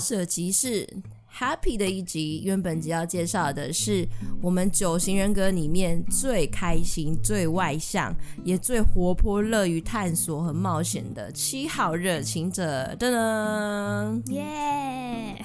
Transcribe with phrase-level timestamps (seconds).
[0.00, 0.88] 舍集是
[1.32, 4.04] Happy 的一集，原本集要介绍的是
[4.42, 8.12] 我们九型人格里面最开心、最外向，
[8.42, 12.96] 也最活泼、乐于探索和冒险的七号热情者。
[12.98, 15.40] 噔噔，耶！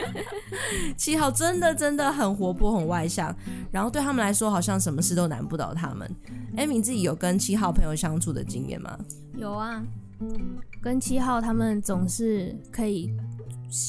[0.98, 3.34] 七号真的真的很活泼、很外向，
[3.70, 6.08] 然后对他们来说，好像什么事都难不倒他们。
[6.58, 8.98] 艾米自己有跟七号朋友相处的经验吗？
[9.34, 9.82] 有啊，
[10.82, 13.10] 跟七号他们总是可以。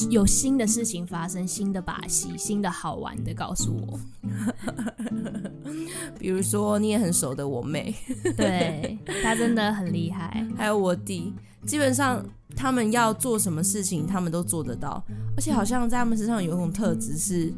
[0.10, 4.00] 有新的事情发生，新的把戏，新的好玩的，告诉我。
[6.20, 7.94] 比如说，你也很熟的我妹，
[8.36, 10.46] 对，她真的很厉害。
[10.58, 11.34] 还有我弟，
[11.66, 15.04] 基本上他们要做什么事情，他们都做得到，
[15.36, 17.54] 而且好像在他们身上有一种特质是，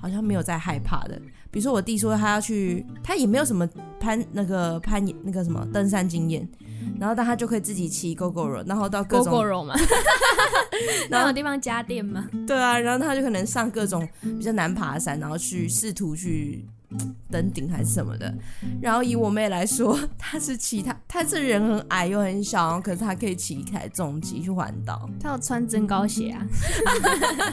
[0.00, 1.20] 好像没有在害怕的。
[1.50, 3.68] 比如说，我弟说他要去，他也没有什么
[4.00, 6.48] 攀那个攀那个什么登山经验。
[6.98, 9.74] 然后，但他就可以自己骑 Gogoro，然后到各种 Gogoro 嘛，
[11.10, 12.28] 然后有地方加电嘛。
[12.46, 16.64] 对啊，然后他就可能上各种比较难爬的山，然后去试图去
[17.30, 18.32] 登顶还是什么的。
[18.80, 25.08] 然后以我妹来说， 她是骑她，她是人很矮又很小，可是她可以骑一台重机去环岛。
[25.20, 26.46] 她要穿增高鞋啊。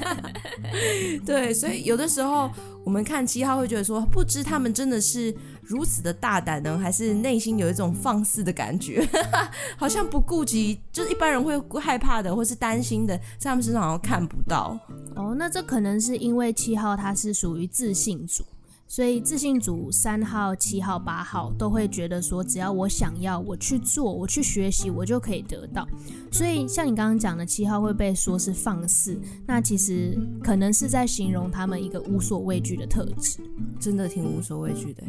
[1.25, 2.50] 对，所以有的时候
[2.84, 5.36] 我们看七号会觉得说，不知他们真的是。
[5.64, 9.08] 如此的大胆呢，还是内心有一种放肆的感觉，
[9.78, 14.78] 好像不顾及，就是一般人会害怕的或是担心的，在他们身上好像看不到。
[15.16, 18.44] 哦，那这可能是因为七号他是属于自信组。
[18.92, 25.88] 所以自信组三号、七号、八号都会觉得说，只要我想要，我去做，我去学习，我就可以得到。
[26.30, 33.39] 所以像你刚刚讲的，七号会被说是放肆，那其实可能是在形容他们一个无所畏惧的特质，
[33.80, 35.03] 真的挺无所畏惧的，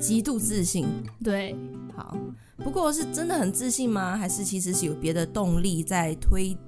[0.00, 0.88] 极度自信。
[1.22, 1.54] 对，
[1.94, 2.18] 好，
[2.56, 4.16] 不过是真的很自信吗？
[4.16, 6.58] 还是其实是有别的动力在推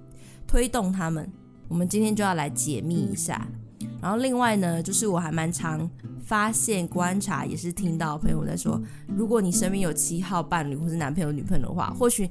[0.47, 1.29] 推动他们？
[1.67, 3.45] 我们今天就要来解密一下。
[4.01, 5.89] 然后另外呢，就是我还蛮常
[6.25, 12.29] 发现、观察，也是听到朋友在说，如果你身边有七号伴侣或是男朋友、女朋友的话，或许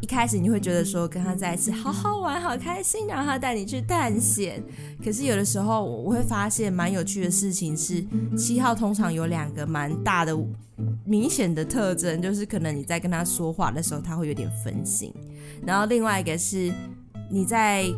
[0.00, 4.62] 一开始你会觉得说跟他在一起好好玩、好开心，然后他带你去探险。
[5.02, 8.04] 可是有的时候我会发现蛮有趣的事情是，
[8.36, 10.36] 七号通常有两个蛮大的、
[11.04, 15.10] 明显的特征，就是可能你在跟他说话的时候，他会有点分心。
[15.64, 16.70] 然后另外一个是
[17.30, 17.90] 你在。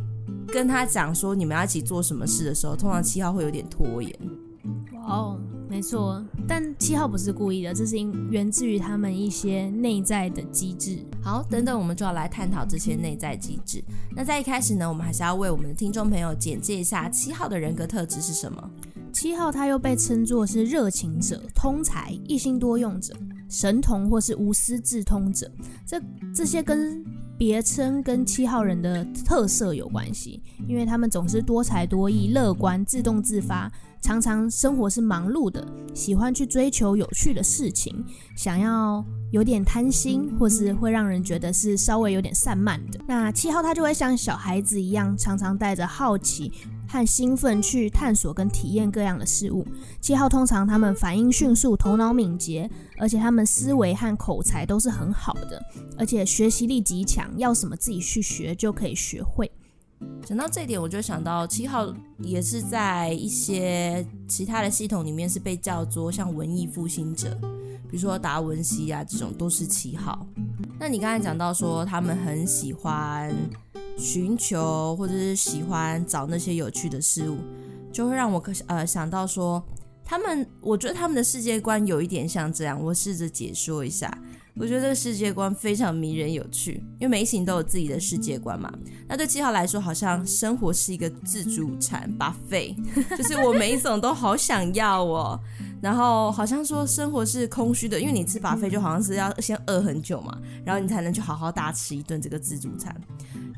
[0.46, 4.12] 跟他讲说你们要一起做什么事的时候，通常七号会有点拖延。
[4.94, 5.40] 哇哦，
[5.70, 10.98] 没错，但七号不是故意的，这是因源自于他们一些内在的机制。
[11.22, 13.82] 好，等等，我们就要来探讨这些内在机制。
[14.14, 18.70] 那在一开始呢，我们还是要为我们的听众朋友简介一下七号的人格特质是什么。
[19.12, 23.14] 七号他又被称作是热情者、通才、一心多用者、
[23.48, 25.50] 神童或是无私自通者。
[25.86, 26.00] 这
[26.34, 27.02] 这些跟
[27.38, 33.70] 别称跟七号人的特色有关系，因为他们总是多才多艺、乐观、自动自发，
[34.02, 38.04] 常常生活是忙碌的，喜欢去追求有趣的事情，
[38.36, 42.98] 想要有点贪心，或是会让人觉得是稍微有点散漫的。
[43.06, 46.52] 那七号他就会像小孩子一样，常常带着好奇
[46.88, 49.66] 和兴奋去探索跟体验各样的事物。
[50.00, 55.62] 七号通常他们反应迅速，头脑敏捷，而且他们思维和口才都是很好的，
[55.98, 59.50] 而且学习力极强，要什么自己去学就可以学会。
[60.24, 67.36] 讲到这点，我就想到七号也是在一些其他的系统里面是被叫做像文艺复兴者，
[67.90, 70.24] 比如说达文西啊这种都是七号。
[70.78, 73.34] 那你刚才讲到说他们很喜欢。
[73.98, 77.38] 寻求或者是喜欢找那些有趣的事物，
[77.92, 79.62] 就会让我呃想到说，
[80.04, 82.80] 他们我觉得他们的世界观有一点像这样。
[82.80, 84.08] 我试着解说一下，
[84.54, 88.72] 我觉得这个世界观非常迷人有趣，因为每一型都有自己的世界观嘛。
[89.08, 92.76] 那对七号来说，好像生活是一个自助餐 buffet，
[93.16, 95.38] 就是我每一种都好想要哦。
[95.80, 102.94] 然后好像说生活是空虚的，因为你吃 buffet 就好像是要先饿很久嘛，然后你才能去好好大吃一顿这个自助餐。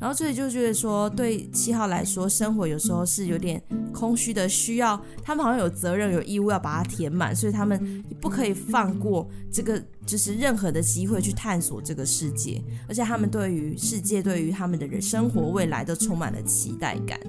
[0.01, 3.61] 然后这里就觉得说，对七号来说，生活有时候是有点
[3.93, 12.61] 空虚的，需要他们好像有责任、有义务要把它填满，所以他们不可以放过这个，就是任何的机会去探索这个世界。
[12.87, 17.19] 而且他们对于世界、对于他们的人生活未来都充满了期待感。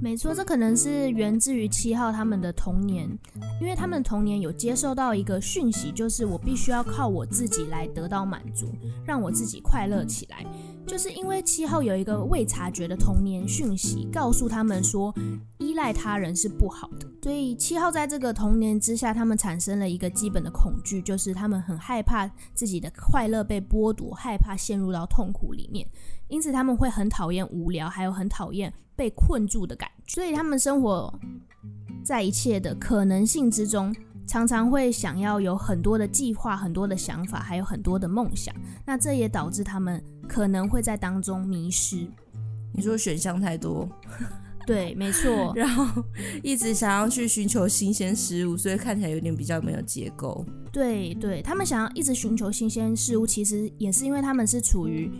[0.00, 3.08] 没错，这可能是源自于七号他们的童年，
[3.60, 8.66] 因为他们童年有接受到一个讯息，就是我必须要靠我自己来得到满足，
[9.06, 10.44] 让我自己快乐起来。
[10.86, 15.14] 就是因为七号有一个未察觉的童年讯息，告诉他们说
[15.56, 25.86] 依赖他人是不好的，所以七号在这个童年之下，他们产生了一个基本的恐惧，就是他们很害害怕自己的快乐被剥夺，害怕陷入到痛苦里面，
[26.26, 31.16] 因此他们会很讨厌无聊，还有很讨厌被困住的感觉，所以他们生活
[32.02, 33.94] 在一切的可能性之中。
[34.26, 38.52] 常常会想要有很多的计划、很多的想法，还有很多的梦想。
[38.84, 42.08] 那这也导致他们可能会在当中迷失。
[42.72, 43.88] 你说选项太多，
[44.66, 45.52] 对，没错。
[45.54, 46.04] 然后
[46.42, 50.44] 一直想要去寻求新鲜事物，所以看起来有点比较没有结构。
[50.72, 55.10] 对对，他们想要一直寻求新鲜事物，其实也是因为他们是处于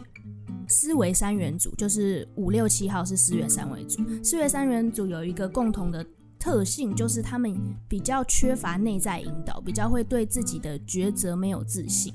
[0.68, 4.02] 思维三元组，就是五六七号是思维三元组。
[4.22, 6.04] 思维三元组有一个共同的。
[6.36, 7.56] 特性就是他们
[7.88, 12.12] 比较缺乏内在引导，比较会对自己的抉择没有自信。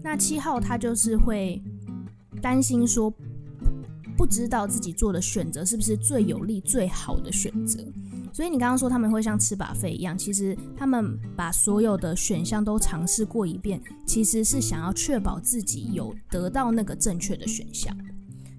[0.00, 1.60] 那七号他就是会
[2.40, 3.12] 担心说，
[4.16, 7.82] 不知道自己做的选择是不是最有利、最好的选择。
[8.32, 17.94] 所以你刚刚说他们会像吃 buffet 一样，其实他们把所有的选项都尝试过一遍，其实是想要确保自己有得到那个正确的选项。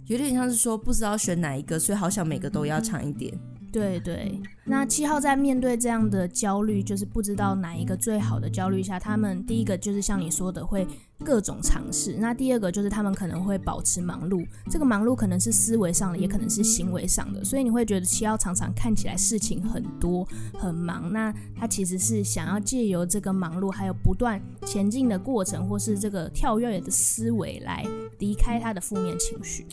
[0.08, 3.34] 有点像是说不知道选哪一个，所以好想每个都要尝一点。
[3.72, 10.88] 对对，那七号在面对这样的焦虑，就是不知道哪一个最好的焦虑下，他们第一个就是像你说的会
[11.20, 20.26] 各种尝试，那第二个就是他们可能会保持忙碌，这个忙碌可能是思维上的，也可能是行为上的，所以你会觉得七号常常看起来事情很多
[20.58, 27.86] 很忙，那他其实是想要借由这个忙碌，还有不断前进的过程，或是这个跳跃的思维来
[28.20, 29.68] 离开他的负面情绪。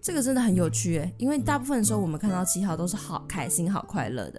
[0.00, 4.35] 这个真的很有趣诶，因为大部分的时候我们看到七号都是好开心、好快乐的。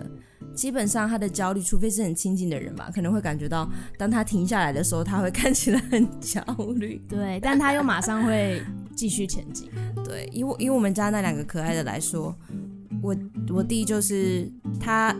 [0.56, 6.42] 基本上他的焦虑，除非是很亲近的人吧，可能会感觉到，当他停下来的时候，他会看起来很焦
[6.76, 7.02] 虑。
[7.08, 8.62] 对，但他又马上会
[8.96, 9.70] 继续前进。
[10.04, 12.36] 对，因为因为我们家那两个可爱的来说，
[13.02, 13.16] 我
[13.50, 15.16] 我弟就是他，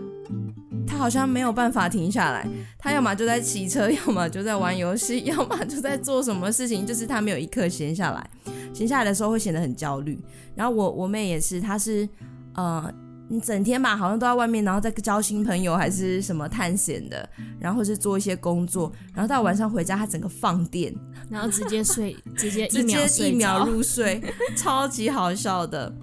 [0.88, 2.48] 他好像没有办法停下来，
[2.78, 8.30] 他要么就在骑车，要么就在玩游戏，要么就在做什么事情，就是他没有一刻闲下来。
[8.74, 10.20] 闲下来的时候会显得很焦虑，
[10.54, 12.08] 然后我我妹也是，她是，
[12.54, 12.94] 呃，
[13.30, 17.30] 你整天吧好像都在外面，然后在交新朋友还是什么探险的，
[17.60, 20.94] 然后是做一些工作，然后到晚上回家，他整个放电，
[21.30, 24.22] 然后直接睡， 直接一秒直接一秒入睡，
[24.56, 25.94] 超级好笑的，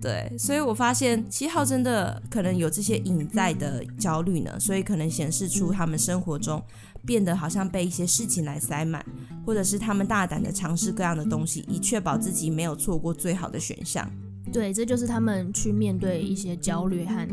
[0.00, 6.62] 对，所以我发现七号真的可能有这些隐在的焦虑呢，所以可能显示出他们生活中。
[7.06, 9.04] 变得好像被一些事情来塞满，
[9.44, 14.10] 或者是他们大胆的尝试各样的东西，以确保自己没有错过最好的选项。
[14.54, 17.28] 对，这就是他们去面对一些焦虑和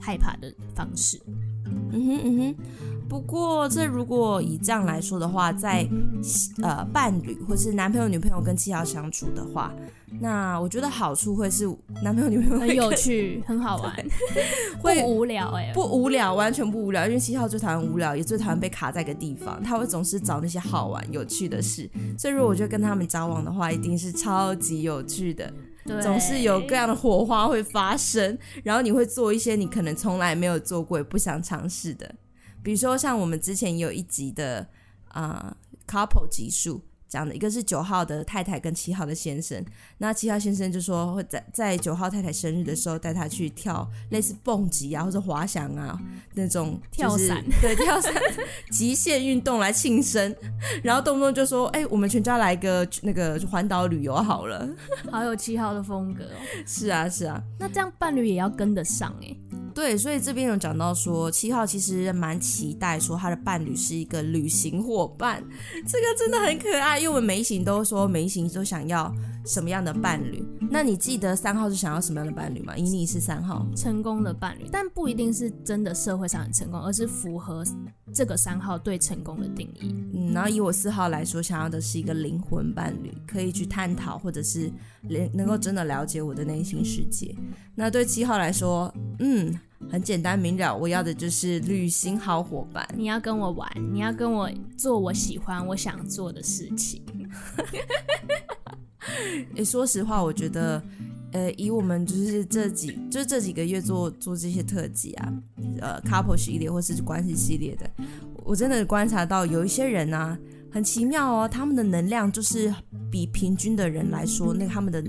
[0.00, 1.20] 害怕的方式。
[1.92, 2.54] 嗯哼嗯哼。
[3.08, 5.84] 不过，这如果以这样来说的话，在
[6.62, 9.74] 呃伴侣或是男朋友、女朋友跟七号相处的话，
[10.20, 11.66] 那我觉得好处会是
[12.04, 13.92] 男朋友、女朋友很有趣、很好玩，
[14.80, 21.90] 会不无聊哎、欸，不无聊，完全不无聊，因为七号最讨厌无聊，也最讨厌被卡在一个地方，他会总是找那些好玩、有趣的事。
[22.16, 25.54] 所以，如果我觉得跟他们交往的话，一定是超级有趣的，对，
[26.02, 32.14] 总是有各样的火花会发生，然后你会做一些你可能从来没有做过、也不想尝试的。
[32.62, 34.68] 比如说，像我们之前有一集的
[35.08, 35.56] 啊、呃、
[35.88, 39.62] couple 集数讲的，一个是九号的太太跟七号的先生。
[39.98, 46.00] 那七号先生就说会在在九号太太生日的时候带她去跳类似蹦极啊或者滑翔啊
[46.34, 48.14] 那种、就是、 跳伞，对，跳伞
[48.70, 50.34] 极限运动来庆生，
[50.84, 54.68] 然后动不动就说：“哎、欸，我们全家来个那个环岛旅游好了。
[55.10, 56.38] ”好有七号的风格哦。
[56.64, 59.36] 是啊，是啊，那这样伴侣也要跟得上哎。
[59.74, 65.42] 对，所以这边有讲到说，七号其实蛮期待说他的伴侣是一个旅行伙伴，
[65.86, 66.98] 这个真的很可爱。
[66.98, 69.12] 因为我们每一型都说每一型都想要
[69.44, 72.76] 什么样的伴侣，那你记得三号是想要什么样的伴侣吗？
[72.76, 77.64] 以你是三号，成功的伴侣，但不一定是真的社会上很成功，而是符合
[78.12, 79.94] 这个三号对成功的定义。
[80.14, 84.70] 嗯，然后以我四号来说，想要的是一个灵魂伴侣，可以去探讨或者是
[85.08, 87.34] 能能够真的了解我的内心世界。
[87.74, 89.58] 那对七号来说，嗯。
[89.90, 92.86] 很简单明了，我要的就是旅行好伙伴。
[92.94, 97.02] 你要跟我玩，你要跟我做我喜欢、我想做的事情。
[99.56, 100.82] 诶，说实话，我觉得，
[101.32, 105.32] 呃，以我们就是这几，就这几个月做做这些特辑啊，
[105.80, 107.90] 呃，couple 系列或是关系系列的，
[108.44, 110.38] 我真的观察到有一些人啊，
[110.70, 112.72] 很奇妙哦，他们的能量就是
[113.10, 115.02] 比平均的人来说，那他们的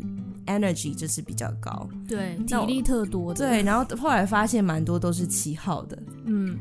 [0.45, 3.47] energy 就是比较高，对，体力特多的。
[3.47, 6.57] 对，然后后来发现蛮多都是七号的，嗯。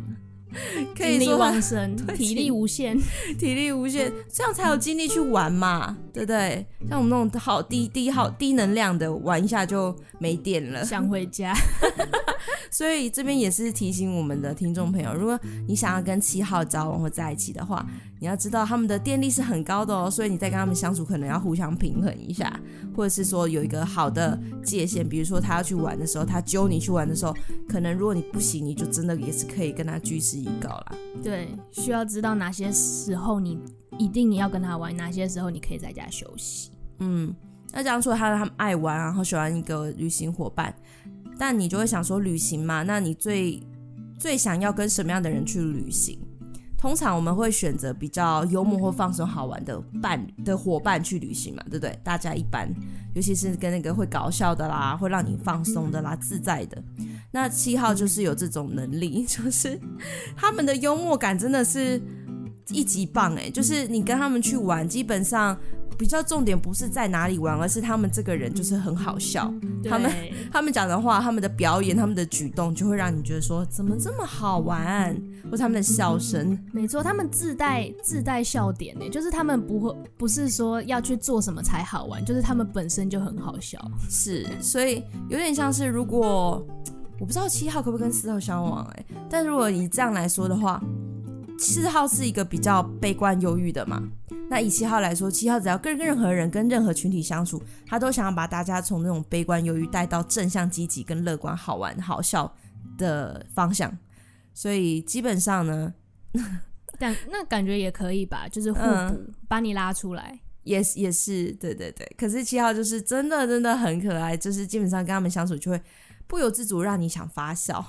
[0.96, 2.98] 精力旺盛， 体力无限，
[3.38, 6.66] 体力无限，这样才有精力去玩嘛，对不对？
[6.88, 11.54] 像我们那种好低低好低能量的，玩一下就没电了，想回家。
[12.70, 17.84] 所以这边也是提醒我们的听众朋友，如果你想要跟七号交往或在一起的话，
[18.20, 22.60] 你要知道他们的电力是很高的哦，所以你在跟他们相处可能要互相平衡一下，
[22.94, 27.34] 或者是说有一个好的界限，比如说他要去玩的时候，他揪你去玩的时候，
[27.66, 30.92] 可能如果你不行，你就真的也是可以跟他据实以告啦。
[31.22, 33.58] 对，需要知道哪些时候你
[33.96, 36.70] 一定你要跟他玩，哪些时候你可以在家休息。
[36.98, 37.34] 嗯，
[37.72, 40.74] 那这样说，他他们爱玩，然后喜欢一个旅行伙伴。
[41.38, 42.82] 但你就会想说旅行嘛？
[42.82, 43.66] 那你最
[44.18, 46.20] 最想要跟什么样的人去旅行？
[46.80, 51.94] 通常我们会选择比较幽默或放松、好玩的伴的伙伴去旅行嘛，对不对？
[52.02, 52.66] 大家一般，
[53.14, 56.82] 尤其是跟那个会搞笑的啦，会让你放松的啦，自在的。
[57.30, 59.78] 那七号就是有这种能力， 就是
[60.34, 62.00] 他们的幽默感真的是
[62.70, 65.54] 一级棒诶，就是你跟他们去玩，基本上。
[66.00, 69.52] 比较重点不是在哪里玩，而是他们这个人就是很好笑。
[69.84, 70.10] 他们
[70.50, 75.14] 他们讲的话，他们的表演，他们的举动，就会让你觉得说怎么这么好玩，
[75.50, 76.58] 或他们的笑声。
[76.72, 83.78] 没错，他们自带自带笑点呢，就是他们不会不是说要去做什么才好玩，就是他们本身就很好笑。
[84.08, 86.66] 是，所以有点像是如果
[87.18, 90.82] 我不知道七号可不可以跟四号相往哎，但如果你这样来说的话，
[91.58, 94.02] 四号是一个比较悲观忧郁的嘛。
[94.50, 102.52] 那以七号来说，七号只要跟任何人、跟任何群体相处，他都想要把大家从那种悲观、忧郁带到正向、积极、跟乐观、好玩、好笑
[102.98, 103.96] 的方向。
[104.52, 105.94] 所以基本上呢，
[106.98, 110.40] 感那感觉也可以吧，就是互补，嗯、把你拉出来。
[110.64, 112.06] 也是也是，对对对。
[112.18, 115.80] 可是七号就是真的真的很可爱，就是基本上跟他们相处就会
[116.26, 117.82] 不由自主让你想发笑。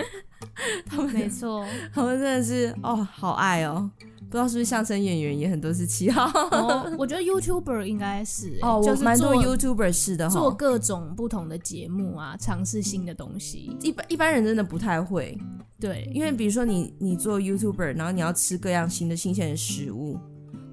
[0.86, 3.90] 他们没错，他们真的是哦，好爱哦。
[4.28, 6.26] 不知道是不是相声演员也很多是七号？
[6.50, 13.74] 哦，我觉得 YouTuber 应该是、欸、哦，就是蛮多 YouTuber 是的，做各种不同的节目啊，尝试新的东西。
[13.80, 15.38] 一般一般人真的不太会，
[15.80, 20.18] 对，因为比如说你你做 YouTuber，然后你要吃各样新的新鲜的食物，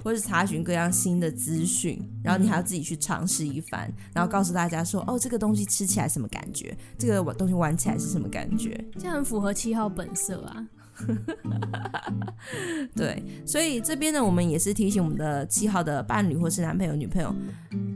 [0.03, 10.67] 或是查询各样新的资讯，然后你还要自己去尝试一番，然后告诉大家说，哦，这个东西吃起来什么感觉，这个东西玩起来是什么感觉，这很符合七号本色啊。
[12.95, 17.35] 对，所以这边呢，我们也是提醒我们的七号的伴侣或是男朋友、女朋友，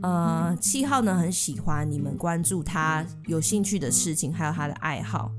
[0.02, 5.32] 呃，七号呢很喜欢你们关注他有兴趣的事情，还有他的爱好。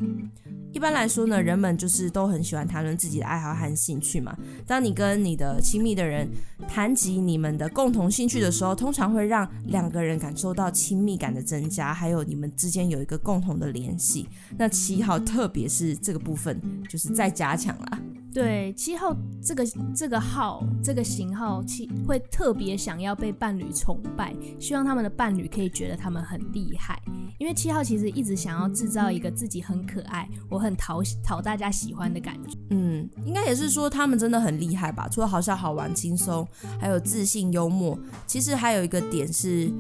[0.74, 4.36] 一般来说呢，人们就是都很喜欢谈论自己的爱好和兴趣嘛。
[4.66, 6.30] 当你跟你的亲密的人
[6.68, 14.28] 谈及你们的共同兴趣的时候，通常会让两个人感受到亲密感的增加，还有你们之间有一个共同的联系。
[14.58, 18.00] 那七号特别是这个部分，就是再加强了。
[18.34, 19.14] 对，七号
[19.44, 26.98] 这个这个号这个型号七会特别想要被伴侣崇拜，希望他们的伴侣可以觉得他们很厉害。
[27.40, 32.58] 因为七号其实一直想要制造一个自己很可爱，我很讨讨大家喜欢的感觉。
[32.70, 35.10] 嗯，应该也是说他们真的很厉害吧？
[35.12, 36.48] 除了好笑、好玩、轻松，
[36.80, 38.00] 还有自信、幽默。
[38.28, 39.74] 其实还有一个点是，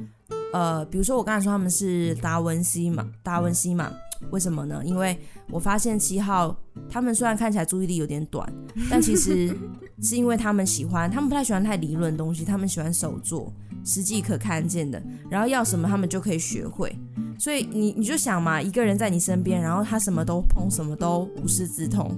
[0.51, 3.93] 呃，比如说我刚才说他们是达文西嘛，达文西嘛。
[4.29, 4.83] 为什么呢？
[4.85, 5.19] 因为
[5.49, 6.55] 我发现七号
[6.87, 8.47] 他们虽然看起来注意力有点短，
[8.87, 9.47] 但其实
[10.03, 13.51] 是因为他们喜欢，他们不太喜欢太理论的东西，他们喜欢手做，
[13.83, 16.95] 实际可看见的，然后要什么他们就可以学会。
[17.39, 22.15] 所以你你就想嘛，一个人在你身边，然后他什么都碰，什么都无师自通，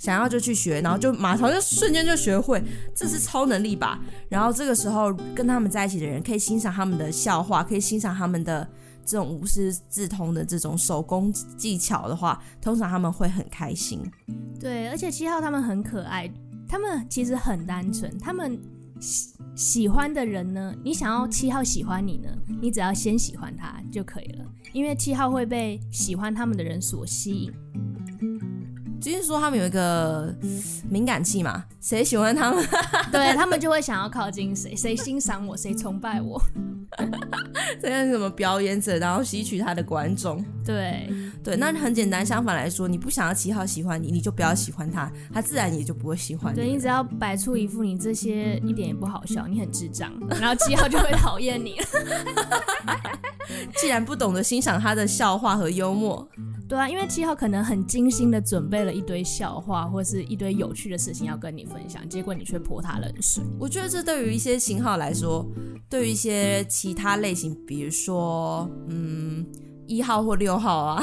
[0.00, 2.62] 想要就去学，然后就马上就瞬间就学会，
[2.94, 4.00] 这是超能力吧？
[4.28, 8.68] 然后这个时候跟他们在一起的人可以欣赏他们的笑话，可以欣赏他们的。
[9.06, 14.00] 这种无师自通的这种手工技巧的话，通常他们会很开心。
[14.58, 16.26] 对，而且七号他们很可爱，
[16.66, 18.18] 他们其实很单纯。
[18.18, 18.58] 他们
[19.04, 22.28] 喜喜欢的人呢，你想要七号喜欢你呢，
[22.60, 27.52] 你只要先喜欢他就可以了，因为七号会被喜欢他们的人所吸引。
[29.12, 30.34] 就是说他们有一个
[30.88, 32.64] 敏感期嘛，谁喜欢他们，
[33.12, 36.40] 对他们就会想要靠近谁，谁欣赏我，谁崇拜我。
[37.82, 40.42] 这样什么表演者，然后吸取他的观众。
[40.64, 41.10] 对
[41.42, 42.24] 对，那很简单。
[42.24, 46.56] 相反来说，你不想要七号喜欢你，你就不要喜欢他，他自然也就不会喜欢你。
[46.56, 51.80] 对，你只要摆出一副你这些一点也不好笑，你很智障，然后七号就会讨厌你。
[53.76, 56.26] 既然不懂得欣赏他的笑话和幽默。
[56.66, 63.42] 对啊，因为七号可能很精心的准备了一堆笑话或是一堆有趣的事情要跟你分享，结果你却泼他冷水。
[63.58, 65.44] 我觉得这对于一些型号来说，
[65.90, 69.44] 对于一些其他类型，比如说嗯
[69.86, 71.02] 一号或六号啊，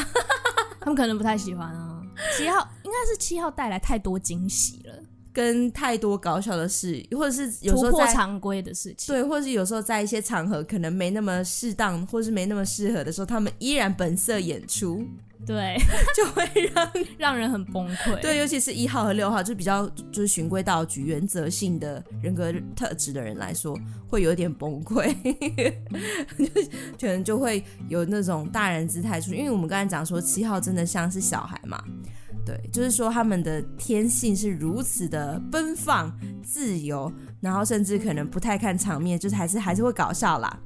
[0.79, 2.01] 他们可能不太喜欢啊。
[2.38, 4.93] 七号应该是七号带来太多惊喜了。
[5.33, 15.05] 跟太多搞笑的事，或者是有时候突破常规的事情，对，或者是有时候在一些场合可能没那么适当，或是没那么适合的时候，他们依然本色演出，
[15.45, 15.77] 对，
[16.15, 18.19] 就会让 让人很崩溃。
[18.21, 23.77] 对，尤其是一号和六号，就比较就是循规蹈矩、原则性的人格特质的人来说，
[24.09, 25.13] 会有点崩溃，
[26.38, 26.45] 就
[27.00, 31.81] 可能就会有那种大人姿态出，因为我们刚才讲说七号真的像是小孩嘛。
[32.45, 36.12] 对，就是说他们的天性是如此的奔放、
[36.43, 40.60] 自由，然后甚至可能不太看场面，就是还是还是会搞笑啦。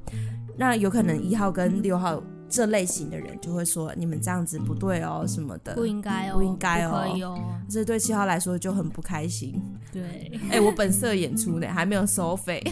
[0.56, 2.22] 那有可能一号跟六号。
[2.48, 7.36] 这类型的人就会说，你们这样子不对哦，什么的，不应该哦，不应该哦，不可以哦。
[7.68, 9.60] 这对七号来说就很不开心。
[9.92, 12.62] 对，哎、欸，我本色演出呢，还没有收费，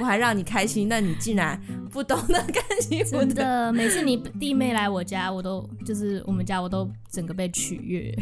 [0.00, 3.02] 我还让你开心，那你竟然不懂得感激。
[3.02, 8.14] 真的，每次你弟妹来我家，我都就是我们家，我都整个被取悦。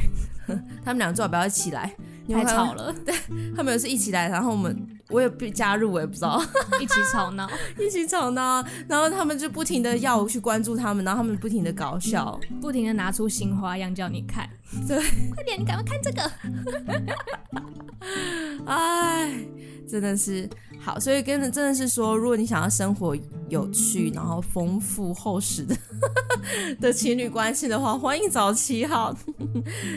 [0.84, 1.94] 他们两个最好不要一起来，
[2.28, 2.92] 太吵了。
[3.04, 3.14] 对，
[3.56, 4.86] 他们有是一起来，然后我们。
[5.08, 6.42] 我也不加入，我也不知道，
[6.82, 14.50] 一起吵闹，一起吵闹，然后他们就不停的要我去关注他们，然后他们不停的搞笑，不停的拿出新花样叫你看，
[14.86, 14.96] 对，
[15.34, 16.30] 快点，你赶快看这个，
[18.66, 19.32] 哎，
[19.88, 20.48] 真的是
[20.80, 23.16] 好，所以跟着真的是说，如果你想要生活
[23.48, 25.76] 有趣，然后丰富厚实的
[26.80, 29.16] 的情侣关系的话，欢迎找七号，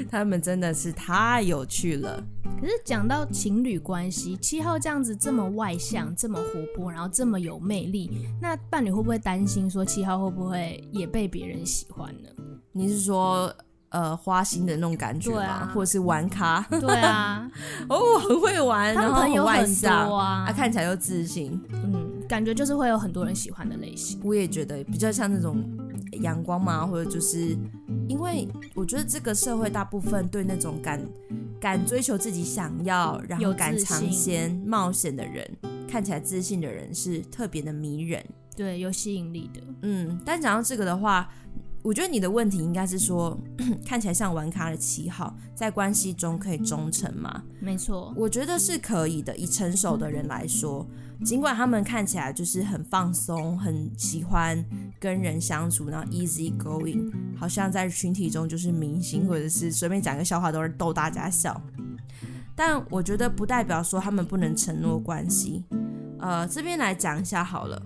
[0.09, 2.23] 他们真的是太有趣了。
[2.59, 12.29] 可是讲到情侣关系，七号这样子这么外向，这么活泼，然后这么有魅力，那伴侣会不会担心说七号会不会也被别人喜欢呢？
[12.71, 13.53] 你是说
[13.89, 15.41] 呃花心的那种感觉吗？
[15.43, 16.65] 啊、或者是玩咖？
[16.79, 17.49] 对啊，
[17.89, 24.19] 哦，很会玩，然后很外向啊，他看起来又自信，嗯，感觉就是会有很多人喜欢的类型。
[24.23, 25.63] 我也觉得比较像那种
[26.21, 27.57] 阳光嘛，或者就是
[28.07, 31.01] 因为我觉得这个社会大部分对那种敢。
[31.61, 35.45] 敢追求自己想要，然后敢尝鲜冒险的人，
[35.89, 38.23] 看起来自信的人是特别的迷人，
[38.55, 39.59] 对，有吸引力的。
[39.81, 41.29] 嗯，但讲到这个的话，
[41.81, 43.37] 我觉得你的问题应该是说，
[43.85, 47.43] 看起来像玩咖的七号，在关系中可以忠诚吗？
[47.59, 49.35] 没错，我觉得是可以的。
[49.37, 50.85] 以成熟的人来说。
[51.25, 54.63] 尽管他们看起来就是很放松，很喜欢
[55.01, 61.61] 跟人相处，然后 easy going，好像在群体中就是明星，或者是随便讲个笑话都是逗大家笑。
[62.55, 65.65] 但我觉得不代表说他们不能承诺关系。
[66.19, 67.81] 呃，这边来讲一下好了。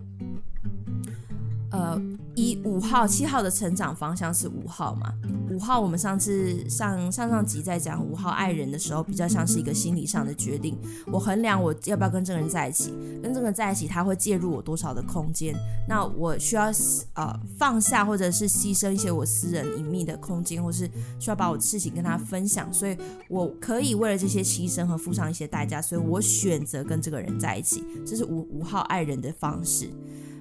[1.73, 1.99] 呃，
[2.35, 5.11] 以五号、七号的成长方向是五号嘛？
[5.49, 10.77] 五号，我们上次上上上集在讲五号爱人的时候，比较像是一个心理上的决定。
[11.07, 15.55] 我衡量我要不要跟这个人在一起，跟这个人在一起，他会介入我多少的空间？
[15.89, 16.71] 那我需要
[17.15, 20.87] 呃放下，或者是牺牲一些我私人隐秘的空间，或是
[21.19, 22.95] 需要把我的事情跟他分享，所以
[23.29, 27.83] 我可以为了这些牺牲和付上一些代价，所以我选择跟这个人在一起。
[28.05, 29.89] 这是五五号爱人的方式。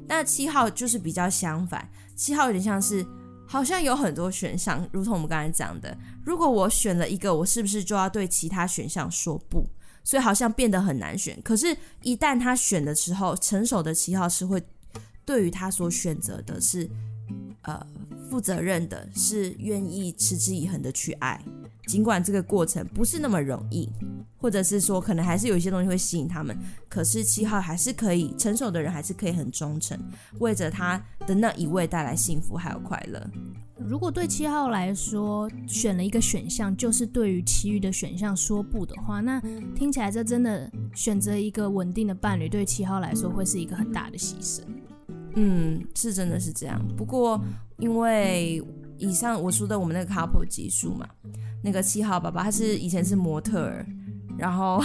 [0.08, 3.06] 那七号就是比较相反，七号有点像是
[3.46, 9.66] 好像有很多选项，如同我们刚才讲的，如果我选了一个，我是不是就要对其他选项说不？
[10.04, 11.40] 所以好像变得很难选。
[11.42, 14.60] 可是，一旦他选的时候，成熟的七号是会
[15.24, 16.90] 对于他所选择的是
[17.62, 17.86] 呃
[18.28, 21.40] 负责任的，是愿意持之以恒的去爱。
[21.86, 23.88] 尽管这个过程不是那么容易，
[24.38, 26.56] 或者是说可能还是有一些东西会吸引他们，
[26.88, 29.98] 可是七号还是可以，成熟的人还是可以很忠诚，
[30.38, 33.20] 为着他的那一位带来幸福还有快乐。
[33.84, 39.40] 如果对七号来说，选了一个选项就是对于其余的选项说不的话，那
[39.74, 44.62] 听起来这真的选择一个稳定的伴侣，对七号来说会是一个很大的牺牲。
[45.34, 46.80] 嗯，是真的是这样。
[46.96, 47.42] 不过
[47.78, 48.62] 因为
[48.98, 51.08] 以上我说的我们那个 couple 集数嘛。
[51.62, 53.86] 那个七号爸爸，他是以前是模特儿，
[54.36, 54.82] 然后，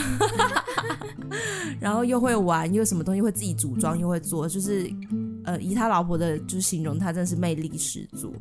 [1.81, 4.83] 然后又会玩，又什么东西会自己组装，又会做，就是，
[5.47, 8.35] 呃，以他老婆的就形容，他真的是魅力十足。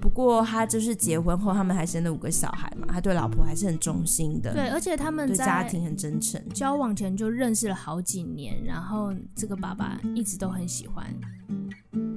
[0.00, 4.52] 不过他就是结婚后，他们还生了五个小孩嘛，他对老婆还是很忠心的。
[4.52, 11.06] 对，而且他们对家庭很真诚，交往前就认识了好几年，然后这个爸爸一直都很喜欢。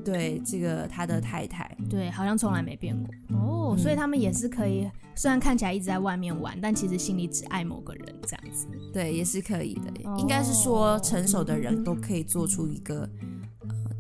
[0.04, 8.66] 对这个他的太太，对，好像从来没变过哦，所以他们也是可以，虽然看起来一直在外面玩，但其实心里只爱某个人这样子。
[8.92, 10.10] 对，也是可以的。
[10.10, 13.10] 哦、应该是说，成熟的人都可以做出一个、呃、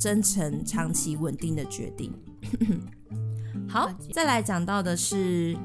[0.01, 2.11] 真诚、长期、稳定的决定。
[3.69, 5.55] 好，再来讲到的是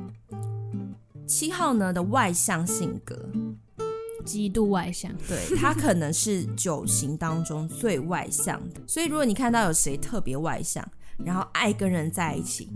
[1.27, 3.19] 七号呢的外向性格。
[4.27, 8.81] 极度外向，对，他可能是九型当中最外向的。
[8.85, 12.69] 所以如果你看到有谁特别外向，然后爱跟人在一起，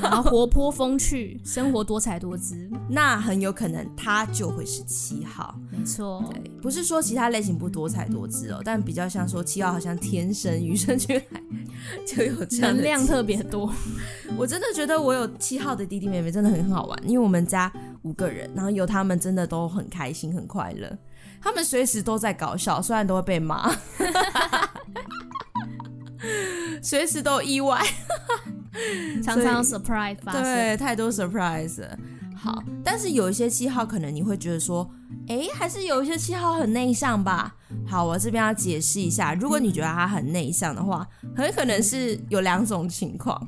[0.00, 5.54] 然后活泼风趣，生活多彩多姿，那很有可能他就会是七号。
[5.70, 11.22] 没错，对，不是说其他类型不多彩多姿哦，但比较像说七号好像天生与生俱来
[12.06, 13.72] 就有这样能量特别多。
[14.36, 20.98] 我真的觉得我有七号的弟弟妹妹真的很好玩，因为我们家五个人，然后有他们真的都很开心很快乐，
[21.40, 23.70] 他们随时都在搞笑，虽然都会被骂。
[26.80, 27.82] 随时都有意外，
[29.22, 31.98] 常常有 surprise 发生，对，太多 surprise 了。
[32.36, 34.88] 好，但是有一些七号可能你会觉得说，
[35.28, 37.54] 哎、欸，还是有一些七号很内向吧？
[37.86, 43.40] 好，我这边要解释一下，如果你觉得他很内向的话，很可能是有两种情况，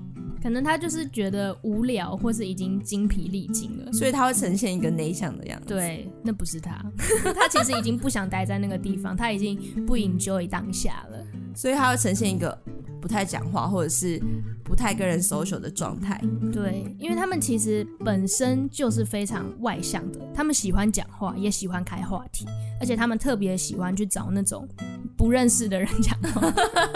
[0.43, 5.67] 可能他就是觉得无聊，或是已经精疲力尽了，所以他会呈现一个内向的样子。
[5.67, 6.83] 对，那不是他，
[7.35, 11.19] 他其实已经不想待在那个地方，他已经不 enjoy 当下了。
[11.55, 12.57] 所以他会呈现一个
[13.01, 14.23] 不太讲话，或者是
[14.67, 16.21] 不太跟人 social 的状态。
[16.53, 22.45] 对，因为他们其实本身就是非常外向的，他们喜欢讲话，也喜欢开话题，
[22.81, 24.69] 而且他们特别喜欢去找那种
[25.17, 26.53] 不认识的人讲话。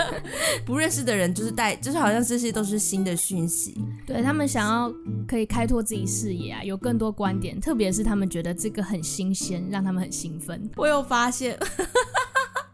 [0.66, 3.80] 不认识的人就是带，就是好像这些都是新的讯息。
[4.06, 4.92] 对，他们想要
[5.26, 10.68] 可以开拓自己视野啊，有更多观点，特别是他们觉得这个很新鲜，让他们很兴奋。
[10.76, 11.56] 我有发现。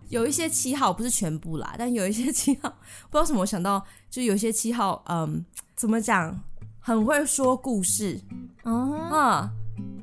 [0.09, 2.69] 有一些七号不是全部啦，但有一些七号
[3.11, 6.41] 不知道什么，我想到就有一些七号，嗯，怎么讲，
[6.79, 8.21] 很会说故事，
[8.63, 9.51] 哦、啊，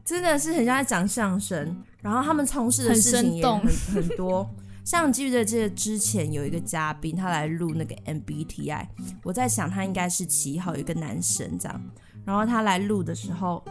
[0.03, 1.75] 真的是很像在讲相声。
[2.01, 4.45] 然后他们从事的事情也很很，很多，
[4.83, 8.85] 像记得这之前有一个嘉宾，他来录那个 MBTI，
[9.23, 11.81] 我在想他应该是七号，有一个男生这样。
[12.25, 13.63] 然后他来录的时候，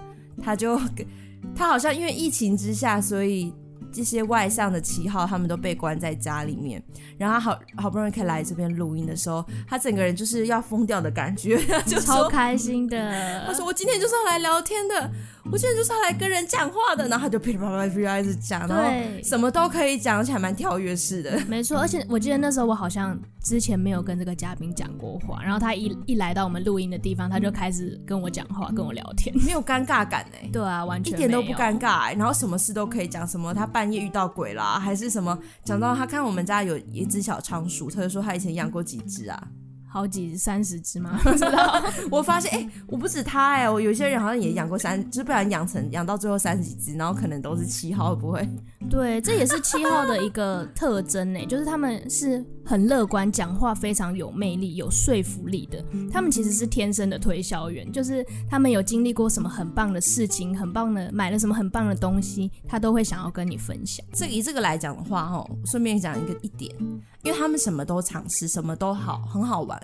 [0.42, 0.81] 他就
[1.55, 3.53] 他好像因为疫情之下，所以。
[3.92, 6.83] 这些外向的七号，他们都被关在家里面，
[7.18, 12.96] 然后他好好不容易可以来这边录音的时候，他整个人就是要疯掉的感觉， 就超开心的。
[13.46, 15.11] 他说：“我今天就是要来聊天的，
[15.50, 18.85] 我今天就是要来跟人讲话的。”然后他就噼里啪啦噼里啪啦一直讲，然后
[19.22, 21.38] 什么都可以讲，而且还蛮跳跃式的。
[21.46, 30.48] 没错，而且我记得那时候我好像之前没有跟这个嘉宾讲过话，然后他一一来到我们录音的地方，他就开始跟我讲话，跟我聊天，没有尴尬感哎。
[30.52, 35.37] 对啊，完全一点都不尴尬哎，然后什么事都可以讲，什么他半夜遇到鬼啦，还是什么？
[35.64, 39.48] 讲到他看我们家有一只小仓鼠，他就说他以前养过几只啊。
[39.94, 41.20] 好几三十只吗？
[41.22, 41.85] 不知道。
[42.11, 48.48] 我发现，哎、欸，我不止他哎、欸，我有些人好像也养过三，就是不然养成养到最后三十几只，然后可能都是七号，会不会？
[48.88, 55.85] 对，这也是七号的一个特征呢、欸，就是他们是很乐观，讲话非常有魅力、有说服力的。
[56.11, 64.05] 他们其实是天生的推销员，就是他们有经历过什么很棒的事情、很棒的买了什么很棒的东西，他都会想要跟你分享。
[64.12, 66.75] 这以这个来讲的话，哦，顺便讲一个一点。
[67.22, 69.81] 因为他们什么都尝试，什么都好，很好玩，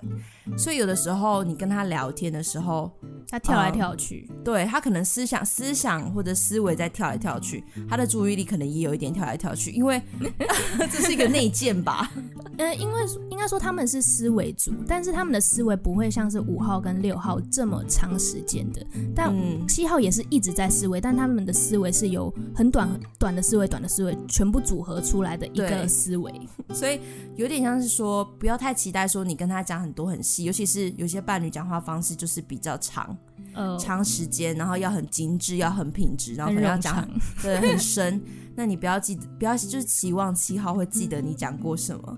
[0.57, 2.91] 所以有的时候你跟他聊天的时候，
[3.29, 10.01] 他跳来跳去，嗯、对他可能思想、思想或者思维在跳来跳去，他的注意力可能也有一点跳来跳去，因为
[10.91, 12.11] 这是一个内建吧。
[12.57, 18.85] 呃，因为应该说他们是思维组，但是他们的思维不会像是五号跟六号这么长时间的，
[19.15, 19.33] 但
[19.67, 26.33] 七号也是一直在思维，但他们的思维是由很短很短的思维、短的思维全部组合出来的一个思维，
[26.73, 26.99] 所以。
[27.35, 33.17] 有点像是说，不要太期待说你跟他讲很多很细，尤其是有些伴侣讲话方式就是比较长，
[33.53, 37.09] 呃，长时间，然后要很精致，要很品质，然后可能要讲很
[37.41, 38.21] 对很深。
[38.55, 42.17] 那你不要记得，不要就是期望七号会记得你讲过什么，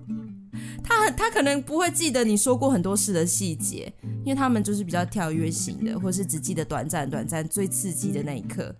[0.83, 8.75] 他很他可能不会记得你说过很多事的细节，因为他们就是比较跳跃型的，或是只记得短暂短暂最刺激的那一刻。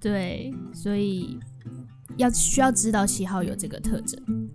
[0.00, 1.38] 对，所以
[2.16, 4.48] 要需要知道七号有这个特征。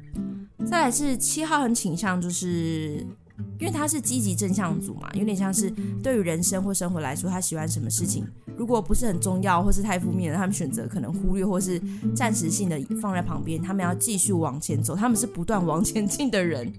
[0.65, 3.05] 再来是七号，很倾向就是，
[3.59, 5.69] 因为他是积极正向组嘛，有点像是
[6.01, 8.25] 对于人生或生活来说，他喜欢什么事情，
[8.57, 11.81] 如果不是很重要或是太负面的，他们选择可能忽略或是
[12.15, 16.71] 暂时性的放在旁边，他们要继续往前走，他们是不断往前进的人。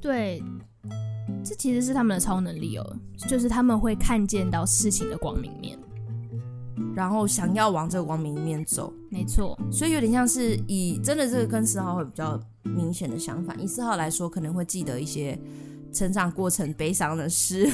[0.00, 0.42] 对，
[1.44, 2.96] 这其实是他们的超能力哦，
[3.28, 5.78] 就是他们会看见到事情的光明面。
[6.94, 13.60] 然后想要往这个光明面走，没错，所以有点像是以真的这个跟四号会比较明显的相反。
[13.60, 15.36] 以四号来说，可能会记得一些
[15.94, 17.72] 成长过程悲伤的事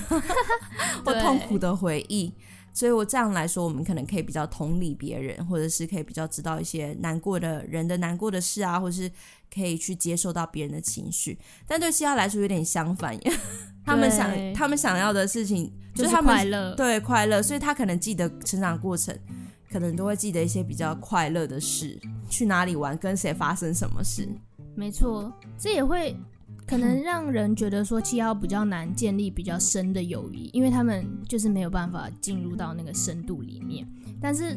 [1.04, 2.32] 或痛苦的回忆。
[2.72, 9.10] 所以我这样来说，我们可能可以比较同理别人，或者是可以比较知道一些难过的人的难过的事啊，或者是
[9.52, 11.36] 可以去接受到别人的情绪。
[11.66, 13.18] 但对西亚来说有点相反，
[13.84, 19.18] 他们想他们想要的事情就是他们快乐，对快乐，所以他可能记得成长过程，
[19.68, 24.28] 可能都会记得一些比较快乐的事，去哪里玩，跟谁发生什么事。
[24.76, 26.16] 没错，这也会
[26.70, 33.84] 可能让人觉得说七号比较难建立比较深的友谊，因为他们就是没有办法进入到那个深度里面，
[34.20, 34.56] 但是。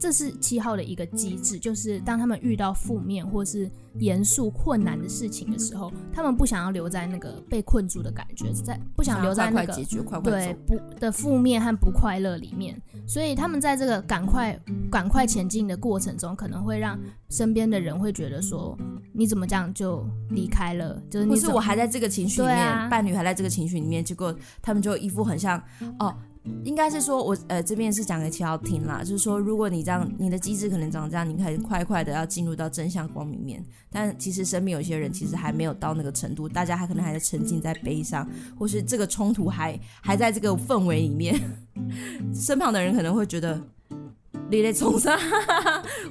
[0.00, 9.74] 这是七号的一个机制，就是当他们遇到负面或是严肃困难的事情的时候，他们不想要留在那个被困住的感觉，在不想留在那个
[10.22, 14.58] 对不的负面和不快乐里面，所以他们在这个赶快
[14.90, 18.74] 赶快前进的过程中，可能会让身边的人会觉得说，
[19.12, 20.98] 你怎么这样就离开了？
[21.10, 25.62] 就是你不是我还在这个情绪里面，啊、伴侣还在这个情绪里面，结果他们就一副很像
[25.98, 26.16] 哦。
[26.64, 41.38] 应该是说我，呃这边是讲给七号听啦，就是说，如果你这样，你的机制可能长这样，你可以快快的要进入到真相光明面，但其实身边有些人其实还没有到那个程度，大家还可能还在沉浸在悲伤，或是这个冲突还还在这个氛围里面，
[42.34, 43.62] 身旁的人可能会觉得。
[44.50, 45.18] 你在冲上，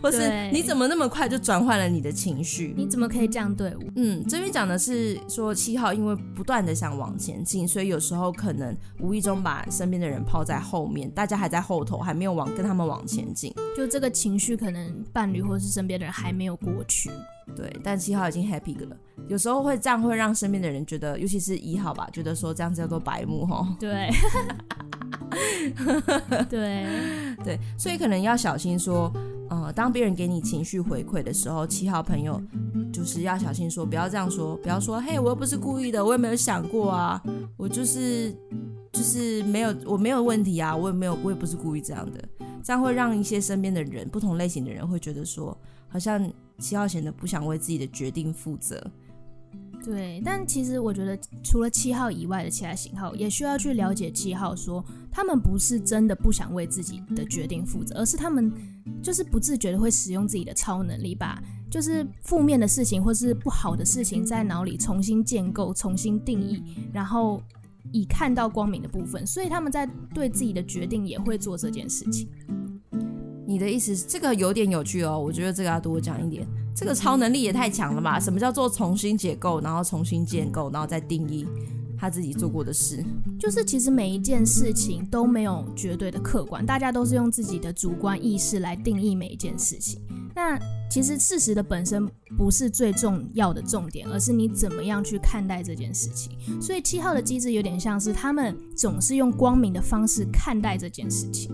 [0.01, 2.73] 或是你怎么那么快就转换了你的情绪？
[2.77, 3.83] 你怎么可以这样对我？
[3.95, 13.53] 嗯，这边讲的是说七号因为不断的想往前进，所以有时候可能无意中把身边的人抛在后面，大家还在后头，还没有往跟他们往前进。
[13.75, 17.09] 就这个情绪，可能伴侣或是身边的人还没有过去。
[17.55, 18.95] 对，但七号已经 happy 了。
[19.27, 23.75] 有时候会这样，会让身边的人觉得，尤其是一号吧，觉得说这样子叫做白目哈。
[23.79, 24.09] 对。
[26.49, 26.85] 对
[27.43, 29.11] 对，所以可能要小心说，
[29.49, 32.41] 呃，当别人给你情绪回馈的时候，七号朋友
[32.91, 37.21] 就是要小心说，不要这样说，不要说，嘿，我又不是故意的，我也没有想过啊，
[37.57, 38.33] 我就是
[38.91, 42.23] 就是没有，我没有问题啊，我也没有，我也不是故意这样的，
[42.63, 45.55] 这样会让一些身边的人，不同类型的人会觉得说，
[45.87, 48.81] 好像七号显得不想为自己的决定负责。
[49.89, 58.53] 对，但其实我觉得，除了七号以外的其他型号，也需要去了解七号说，他们不是真的不想为自己的决定负责，而是他们
[59.01, 66.61] 就是不自觉的会使用自己的超能力，把就是负面的事情或是不好的事情在脑里重新建构、重新定义，
[66.93, 67.41] 然后
[67.91, 72.29] 以看到光明的部分，所以他们在对自己的决定也会做这件事情。
[73.47, 76.47] 你的意思是这个有点有趣哦，我觉得这个要多讲一点。
[76.79, 78.17] 这个超能力也太强了吧？
[78.17, 81.45] 什么叫做重新解构，然后重新建构，然后再定义
[81.97, 83.03] 他自己做过的事？
[83.37, 90.01] 就是其实每一件事情都没有绝对的客观，大家都是用自己的主观意识来定义每一件事情。
[90.33, 90.57] 那
[90.89, 96.31] 其实事实的本身不是最重要的重点，而是你怎么样去看待这件事情。
[96.61, 101.51] 所以七号的机制有点像是他们总是用光明的方式看待这件事情。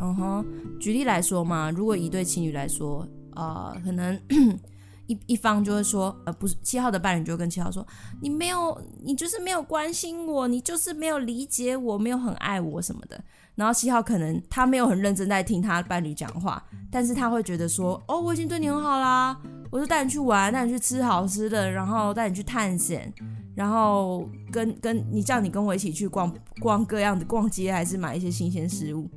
[0.00, 0.44] 嗯哼，
[0.80, 3.06] 举例来说嘛，如果一对情侣来说，
[3.38, 4.20] 呃，可能
[5.06, 7.86] 一一方就会说，呃，不是七号的伴侣就会跟七号说，
[8.20, 13.18] 你没有，你就是没有关心我，你就是没有理解我，没有很爱我什么的。
[13.54, 19.36] 然后七号可能他没有很认真在听他伴侣讲话，但是他会觉得说，哦，我已经对你很好啦，
[19.70, 23.12] 我就带你去玩，带你去吃好吃的，然后带你去探险，
[23.54, 29.08] 然后跟跟你叫你跟我一起去逛逛各样的逛街，还是买一些新鲜食物。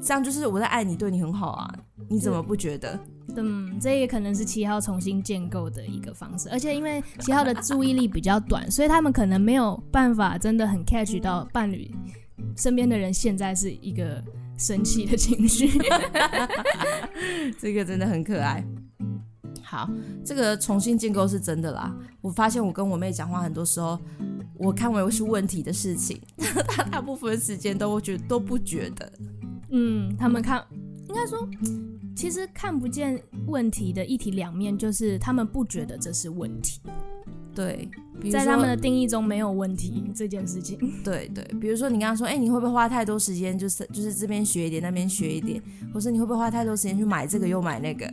[0.00, 1.74] 这样就是我在爱你，对你很好啊，
[2.08, 2.98] 你怎么不觉得？
[3.36, 11.90] 嗯，这也可能是七号重新建构的一个方式，而且因为七号的注意力比较短，所以他们可能没有办法真的很 catch 到伴侣
[12.56, 14.22] 身边的人现在是一个
[14.58, 15.70] 生气的情绪。
[17.60, 18.64] 这个真的很可爱。
[19.62, 19.88] 好，
[20.24, 21.94] 这个重新建构是真的啦。
[22.20, 23.96] 我发现我跟我妹讲话，很多时候
[24.58, 26.20] 我看为是问题的事情，
[26.66, 29.12] 她大部分时间都觉得都不觉得。
[29.70, 30.64] 嗯，他们看，
[31.08, 31.48] 应该说，
[32.16, 36.80] 其实看不见问题的一体两面，就是他们不觉得这是问题。
[37.52, 37.90] 对，
[38.30, 40.78] 在他们的定义中没有问题这件事情。
[41.02, 45.60] 对对，比如说你刚刚说，哎，你会不会花太多时间，就是就是这边学一点，那边学一点，
[45.92, 48.06] 或者你会不会花太多时间去买这个又买那个？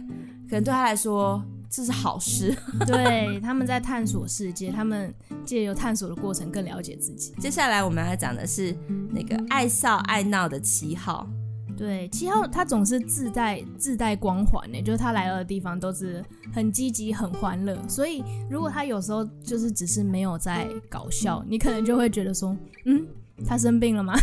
[0.49, 2.55] 可能对他来说这是好事。
[2.87, 5.13] 对，他们在探索世界，他们
[5.45, 7.33] 借由探索的过程更了解自己。
[7.39, 8.75] 接下来我们要讲的是
[9.11, 11.29] 那个爱笑爱闹的七号。
[11.77, 17.77] 对，七号他总是自带自带光环呢，就是他来到的地方都是很积极、很欢乐。
[17.87, 23.05] 所以如果他有时候就是只是没有在搞笑，你可能就会觉得说，嗯，
[23.45, 24.15] 他生病了吗？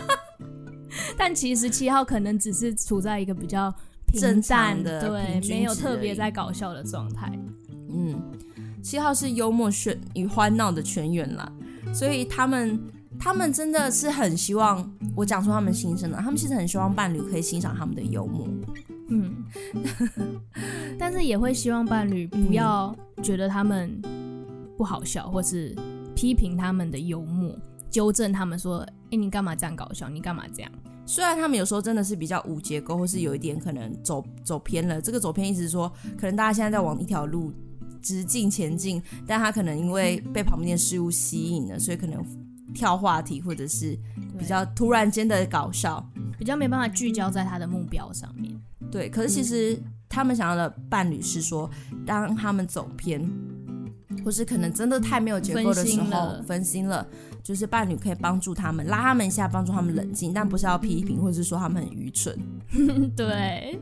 [1.16, 3.74] 但其实七号可能只是处在一个比较
[4.06, 7.32] 平淡的，对，没有特别在搞笑的状态。
[7.88, 8.20] 嗯，
[8.82, 11.50] 七号是幽默炫与欢闹的全员啦，
[11.94, 12.78] 所以他们。
[13.20, 18.48] 他们真的是很希望我讲出他们心声的，他们其实很希望伴侣可以欣赏他们的幽默，
[19.10, 19.44] 嗯，
[20.98, 24.00] 但是也会希望伴侣不要觉得他们
[24.76, 25.76] 不好笑，或是
[26.16, 27.54] 批评他们的幽默，
[27.90, 28.78] 纠正他们说
[29.12, 30.08] ：“哎，你干嘛这样搞笑？
[30.08, 30.72] 你干嘛这样？”
[31.04, 35.00] 虽然他们有时候真的是比较无结构，或是有一点可能走走偏了。
[35.00, 37.52] 这个走偏意思是说，可能大家现在在往一条路
[38.00, 42.24] 直径前进，但他可能因为被旁边的事物吸引了，所以可能
[42.74, 43.98] 跳话题，或者是
[44.38, 46.04] 比较突然间的搞笑，
[46.38, 48.54] 比较没办法聚焦在他的目标上面。
[48.90, 51.70] 对，可是其实他们想要的伴侣是说，
[52.06, 53.28] 当他们走偏，
[54.24, 57.06] 或是可能真的太没有结构的时候，分心了。
[57.42, 62.38] 就是伴侣可以帮助他们，拉他们一下，帮助他们冷静，但不是要批评或者是说他们很愚蠢。
[63.16, 63.80] 对，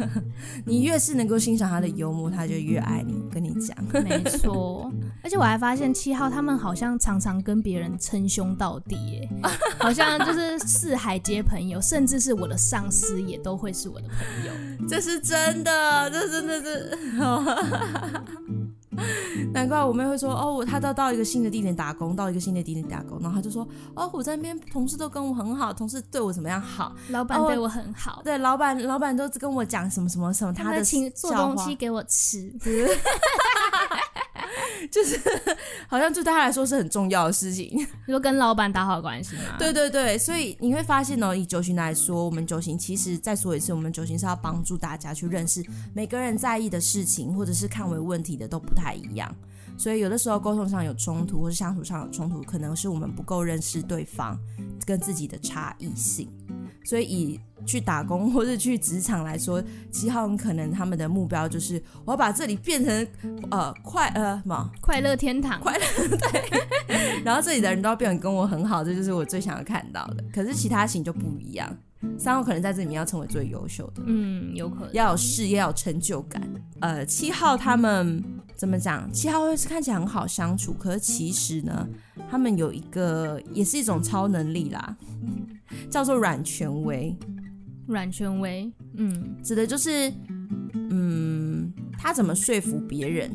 [0.66, 3.20] 你越是能够欣赏他的幽默，他就越爱你。
[3.30, 4.92] 跟你讲，没错。
[5.22, 9.28] 而且我还发现七号他们好像常常跟别人称兄道弟，耶，
[9.78, 14.52] 好像就是四海皆朋友，甚至是我的上司也都会是我的朋友。
[14.88, 16.98] 这是真的，这真的是。
[19.54, 32.52] 难怪我妹会说哦，她到到一个新的地点打工，到一个新的地点打工，然后她就说哦，我在那边同事都跟我很好，同事对我怎么样好，老板对我很好，对，老板老板都跟我讲什么什么什么，他的请做东西给我吃。
[34.90, 35.18] 就是
[35.88, 37.68] 好像就对他来说是很重要的事情，
[38.06, 39.56] 你说跟老板打好关系吗。
[39.58, 49.34] 对对对，所以你会发现哦，以九型来说，我们九型其实再说一次，我们九型是要帮助大家去认识每个人在意的事情，或者是看为问题的都不太一样。
[49.80, 54.38] 所以有的时候沟通上有冲突，或是相处上有冲突，可能是我们不够认识对方
[54.84, 56.28] 跟自己的差异性。
[56.84, 63.08] 所以以去打工或者去职场来说，七号很可能他们的目标就是我要把这里变成
[63.50, 65.84] 呃快呃什么快乐天堂，快乐
[66.30, 70.22] 对，然后这里的人都要变得跟我很好，这就是我最想要看到的。
[70.30, 71.74] 可是其他型就不一样，
[72.18, 76.42] 三号可能在这里面要成为最优秀的，嗯，有可能要有事业，要有成就感。
[76.80, 78.22] 呃，七号他们
[78.56, 79.10] 怎么讲？
[79.12, 81.88] 七号会是看起来很好相处，可是其实呢，
[82.30, 84.96] 他们有一个也是一种超能力啦。
[85.88, 87.16] 叫做软权威，
[87.86, 90.12] 软权威，嗯，指的就是，
[90.74, 93.30] 嗯，他怎么说服别人，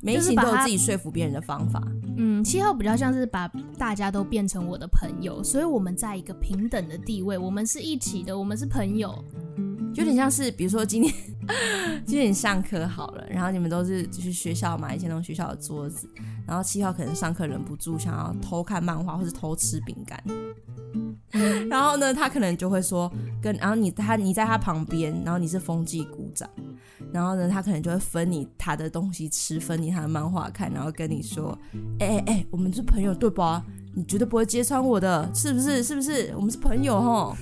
[0.00, 1.86] 每一型都有自己说服别人的方法。
[2.16, 3.48] 嗯，七号比较像是把
[3.78, 9.24] 大家都变成我的朋友，所以我们在一个平等的地位，我们是一起的，我们是朋友，
[9.94, 11.12] 有点像是，比如说今天
[12.06, 16.08] 今天你上课好了，然后你们都是就是学校嘛，以前那种学校的桌子，
[16.46, 20.22] 然后七号可能上课忍不住想要偷看漫画或是偷吃饼干。
[21.70, 26.48] 然后呢，他可能就会说跟，然后你他你在他旁边，然后你是风纪股长，
[27.12, 31.56] 然后呢，他可能就会分你他的东西吃，分你他的漫画看，然后跟你说，
[31.98, 33.64] 哎哎哎，我们是朋友对吧？
[33.94, 35.82] 你绝对不会揭穿我的，是不是？
[35.82, 36.32] 是不是？
[36.34, 37.36] 我们是朋友齁。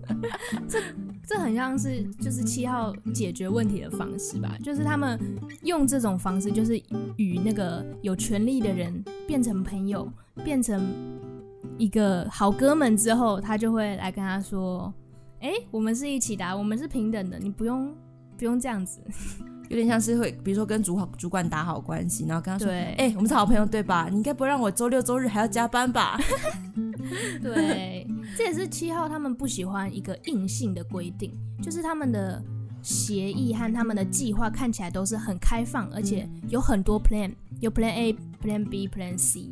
[0.66, 0.80] 这
[1.26, 5.18] 这很像是就是七号解决问题的方式吧，就是他们
[5.62, 6.76] 用这种方式，就是
[7.16, 10.10] 与那个有权力的人变成朋友，
[10.42, 10.82] 变成。
[11.78, 14.90] 一个好哥们之后，他就会来跟他说
[15.42, 17.92] ：“哎，我们是一起的，我们是平等的，你不用
[18.36, 19.00] 不用这样子。
[19.68, 24.06] ”有点像是会，比如说跟主主管打好关系，然后跟他说：“对，哎，我们是好朋友对吧？
[24.08, 26.16] 你应该不会让我周六周日还要加班吧？”
[27.42, 32.40] 对，这也是七号他们不喜欢一个硬性的规定，就是他们的
[32.80, 39.50] 协议和他们的计划看起来都是很开放，而且有很多 plan，有 plan A、plan B、plan C。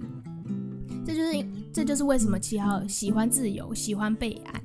[1.05, 4.63] 这就是这就是为什么七号喜欢自由，喜欢备案，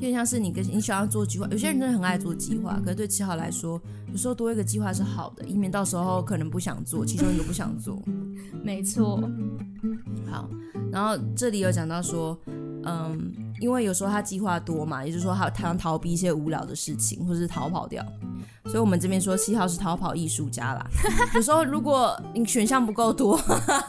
[0.00, 3.78] 有点像是你跟你想要做计划，有些人真的很爱做计划，可是对七号来说，
[4.10, 8.02] 有时候多一个计划是好的，以免到时候可能不想做，其中一个不想做。
[8.64, 9.20] 没错。
[10.30, 10.48] 好，
[10.90, 12.34] 然后这里有讲到说，
[12.84, 18.02] 嗯，因为有时候他计划多嘛，也就是说他他想逃避一些无聊的事情，或者是逃跑掉。
[18.64, 20.86] 所以，我们这边说七号是逃跑艺术家啦。
[21.34, 23.40] 有时候，如果你选项不够多，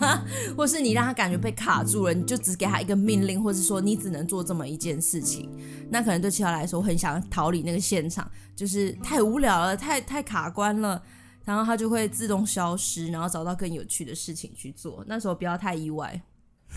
[0.58, 5.50] 或是你让他感觉被卡住了，你就只给他一个命令，或是说你只能做这么一件事情，
[5.90, 11.02] 那可能对七号来说很想逃离那个现场，就是太无聊了，太太卡关了，
[11.46, 15.04] 然后他就会自动消失，然后找到更有趣的事情去做。
[15.08, 16.22] 那时候不要太意外。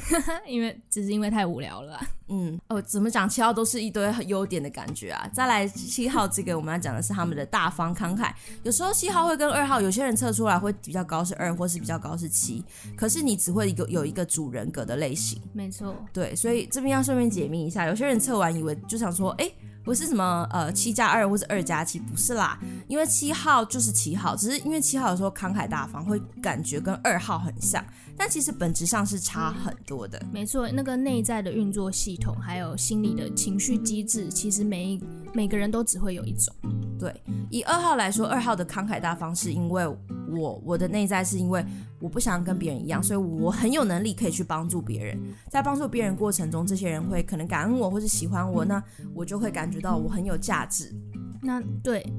[0.46, 3.28] 因为只是因为太无聊了，嗯哦，怎么讲？
[3.28, 5.28] 七号都是一堆优点的感觉啊。
[5.32, 8.32] 再来七号这个，我们要讲的是他们的大方慷慨。
[8.62, 12.64] 有时候七号会跟二号，有些人测出来会比较高是二，或是比较高是七。
[12.96, 15.94] 可是你只会有有一个主人格的类型，没错。
[16.12, 19.50] 对，所以这边要顺便解密一下，有些人测完以为就想说，哎。
[19.84, 27.84] 不是什么呃七加二或者二加七，不是啦，因为七号就是七号，只是因为七号有时候慷慨大方，会感觉跟二号很像，
[28.16, 30.20] 但其实本质上是差很多的。
[30.32, 36.54] 没错，那个内在的运作系统，还有心理的情绪机制，其实每一每个人都只会有一种。
[36.98, 37.12] 对，
[37.50, 39.86] 以二号来说，二号的慷慨大方是因为
[40.30, 41.64] 我我的内在是因为
[42.00, 45.18] 我不想跟别人一样，所以我很有能力可以去帮助别人。
[45.50, 48.82] 在帮助别人过程中，这些人会可能感恩我或是喜欢我，那
[49.12, 50.94] 我就会感觉到我很有价值。
[51.42, 52.10] 那对，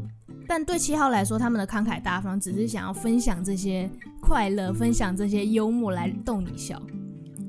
[0.48, 3.90] 但对七号来说，他们的慷慨大方只是想要分享这些
[4.22, 6.82] 快乐，分享这些幽默来逗你笑，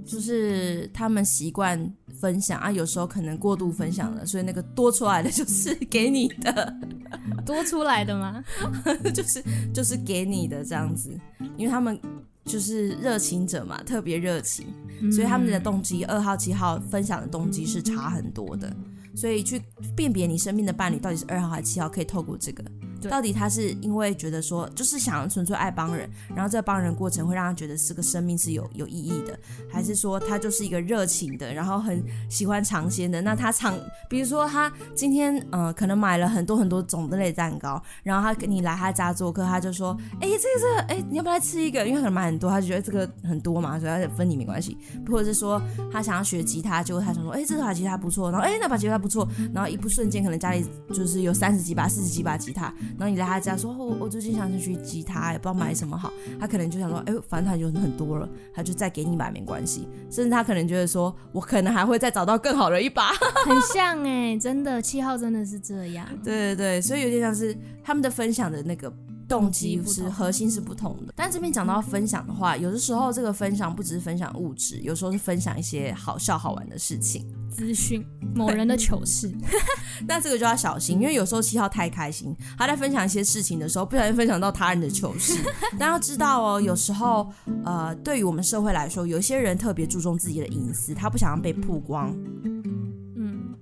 [0.05, 6.75] 就是他们习惯分享啊，有时候可能过度分享了，所以那个多出来的就是 给你的，
[7.45, 8.43] 多出来的吗？
[9.13, 9.43] 就是
[9.75, 11.11] 就是给你的这样子，
[11.57, 12.01] 因为他们
[12.45, 14.67] 就是热情者嘛，特别热情，
[15.13, 18.75] 所以他们的动机，二号七号分享的动机是差很多的。
[19.15, 19.63] 所以去
[19.97, 22.63] 辨别你生命的伴侣到底是二号还是七号，可以透过这个。
[23.07, 29.39] 到底他是因为觉得说，就是想纯粹爱帮人，然后这帮人过程会让他觉得这个生命是有有意义的，
[29.71, 33.21] 还是说他就是一个热情的，然后很喜欢尝鲜的？
[33.23, 33.75] 那他尝，
[34.09, 41.87] 比如说他今天呃可能买了很多很多种类蛋糕，然后他跟你来他家做客，他就说，哎、这个这个，哎，你要不要来吃一个？
[41.87, 44.77] 因为可能买很多，他就觉得这个很多嘛，所以他分你没关系。
[45.09, 45.61] 或者是说
[45.93, 52.73] 他想要学吉他，结果他想说，哎、这把吉他不错，然后哎、那把吉他不错，然后一不瞬间可能家里就是有三十几把、四十几把吉他。
[52.99, 56.13] 然后你来他家说，我、哦、我最近想去学吉他，也不知道买什么好。
[56.41, 59.87] 他可能就想说，哎，反正他就很多了，他就再给你买没关系。
[60.11, 63.11] 甚至他可能觉得说，我可能还会再找到更好的一把。
[63.45, 66.07] 很像哎、欸，真的七号真的是这样。
[66.25, 68.93] 对对对，所以有点像是他们的分享的那个
[69.29, 71.13] 动机是核心是不同的。
[71.17, 77.27] 但这边讲到分享的话，有的时候这个分享不只是分享物质，有时候是分享一些好笑好玩的事情。
[77.49, 78.05] 资讯
[78.35, 79.33] 某人的糗事，
[80.07, 85.33] 那这个就要小心，因为有时候七号太开心，他在分享一些事情的时候，不小心分享到他人的糗事。
[85.79, 87.33] 但要知道哦，有时候
[87.65, 92.15] 呃，对于我们社会来说，有些人特别注重自己的隐私，他不想要被曝光。
[92.45, 93.55] 嗯，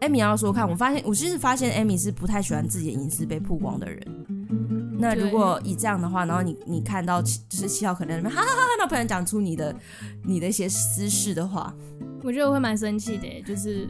[0.00, 4.35] 艾米要说看，我发现我其实发现艾米是不太喜欢自己的隐私被曝光的人。
[4.98, 9.74] 那如果以这样的话，然后你你看到就是七号可能哈哈哈哈，那不然讲出你的
[10.24, 11.74] 你的一些私事的话。
[12.22, 13.88] 我觉得我会蛮生气的，就是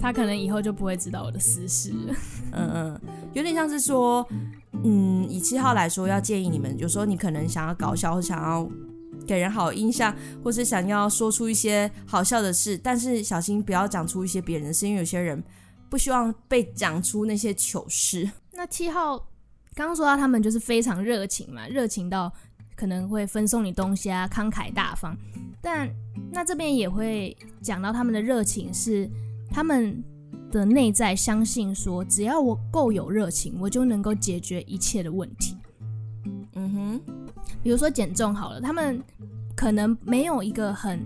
[0.00, 2.14] 他可能以后就不会知道我的私事了。
[2.52, 3.00] 嗯嗯，
[3.32, 4.26] 有点像是说，
[4.84, 8.68] 嗯，以七号来说，要建议你们，有时候你可能想要搞笑，或想要
[9.26, 10.14] 给人好印象，
[10.44, 15.42] 或是想要说出一些好笑的事，但是小心不要讲出一些别人的事，因为有些人
[15.88, 18.30] 不希望被讲出那些糗事。
[18.52, 19.26] 那七号
[19.76, 22.32] 刚刚说到他们就是非常热情嘛，热情到
[22.74, 25.14] 可能会分送你东西啊，慷慨大方。
[25.60, 25.86] 但
[26.32, 29.06] 那这边也会讲到他们的热情是
[29.50, 30.02] 他们
[30.50, 35.58] 的内在相信说，只要我够有热情，我就能够解决一切的问题。
[36.54, 37.00] 嗯哼，
[37.62, 38.98] 比如说减重好了，他们
[39.54, 40.98] 可能没有一个很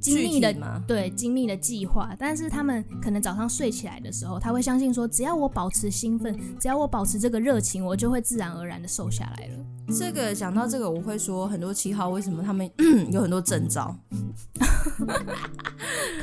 [0.00, 9.54] 精密的对精密的计划，但是他们可能早上睡起来的时候，他会相信说，只要我保持兴奋，只要我保持这个热情，我就会自然而然的瘦下来了。
[9.88, 12.68] 这个讲到这个，我会说很多七号为什么他们
[13.12, 13.96] 有很多证照，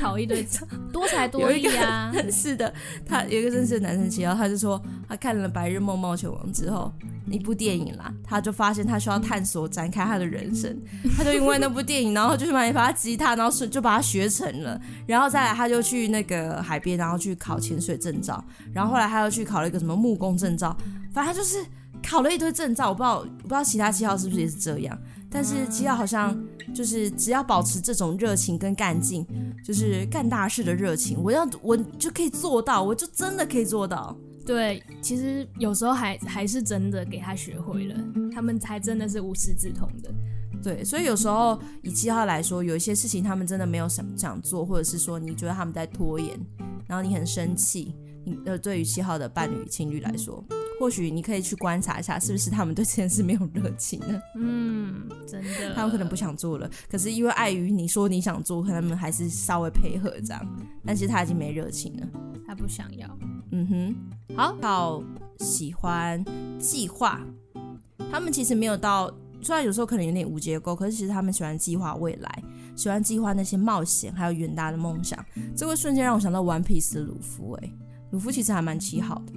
[0.00, 0.46] 考一堆
[0.92, 2.12] 多才多艺啊！
[2.30, 2.72] 是的，
[3.06, 6.92] 他有一个认识的男生七号，他就说他看了《白日梦冒险王》之后
[7.30, 10.76] 一部电影啦，他就发现他需要探索展开他的人生，
[11.16, 18.44] 他就因为那部电影，然后就去买一把吉他，然后就把它学成了，然后再来他就去那个海边，然后去考潜水证照，
[18.74, 20.76] 然后后来他又去考了一个什么木工证照，
[21.14, 21.64] 反正他就是。
[22.06, 24.96] 考了一堆证照，我不知道，我不知道其他七号是不是也是这样。
[25.30, 26.38] 但是七号好像
[26.72, 29.26] 就是只要保持这种热情跟干劲，
[29.64, 34.16] 就是干大事的热情，我要我就可以做到，我就真的可以做到。
[34.46, 37.96] 对，其实有时候还还是真的给他学会了，
[38.32, 40.10] 他们才真的是无师自通的。
[40.62, 46.38] 对，所以有时候以七号来说，有一些事情他们真的没有想想做，或者是说你觉得他们在拖延，
[46.86, 47.94] 然后你很生气，
[48.24, 50.44] 你呃，对于七号的伴侣情侣来说。
[50.80, 54.20] 或许你可以去观察一下，是不是他们对这件事没有热情呢？
[54.36, 60.46] 嗯，真的，他们可能不想做了，可是因为碍于你说你想做，可能他们还是稍微配合这样。
[60.84, 62.08] 但其实他已经没热情了，
[62.46, 63.18] 他不想要。
[63.52, 65.02] 嗯哼，好，好
[65.38, 66.22] 喜欢
[66.58, 67.20] 计划，
[68.10, 72.42] 他们其实没有到，虽然有时候可能有点无结构，可是其实他们喜欢计划未来，
[72.74, 75.24] 喜欢计划那些冒险，还有远大的梦想。
[75.56, 77.72] 这会瞬间让我想到 One Piece 的鲁夫，哎，
[78.10, 79.32] 鲁夫其实还蛮奇好的。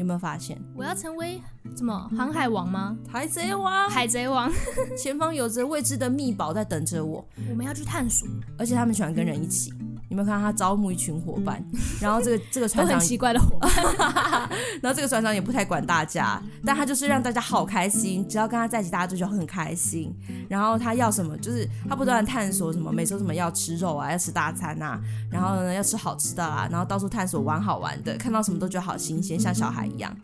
[0.00, 0.58] 有没有发现？
[0.74, 1.40] 我要成为
[1.76, 2.96] 什么航海王吗？
[3.06, 4.50] 海贼王，海贼王，
[4.98, 7.24] 前方有着未知的秘宝在等着我。
[7.50, 8.26] 我们要去探索，
[8.58, 9.72] 而且他们喜欢跟人一起。
[10.10, 11.64] 有没有看到他招募一群伙伴？
[12.00, 13.70] 然后这个 这个船长很奇怪的伙伴，
[14.82, 20.12] 然后这个船长也不太管大家，但他就是让大家好开心，只要跟他在一起，大家就就很开心。
[20.48, 25.00] 然后他要什么，就是他不断探索什么，每周什么要吃肉啊，要吃大餐啊，
[25.30, 30.14] 然后呢要吃好吃的啊，然后到处探索玩好玩的，看到什么都觉得好新鲜，像小孩一样。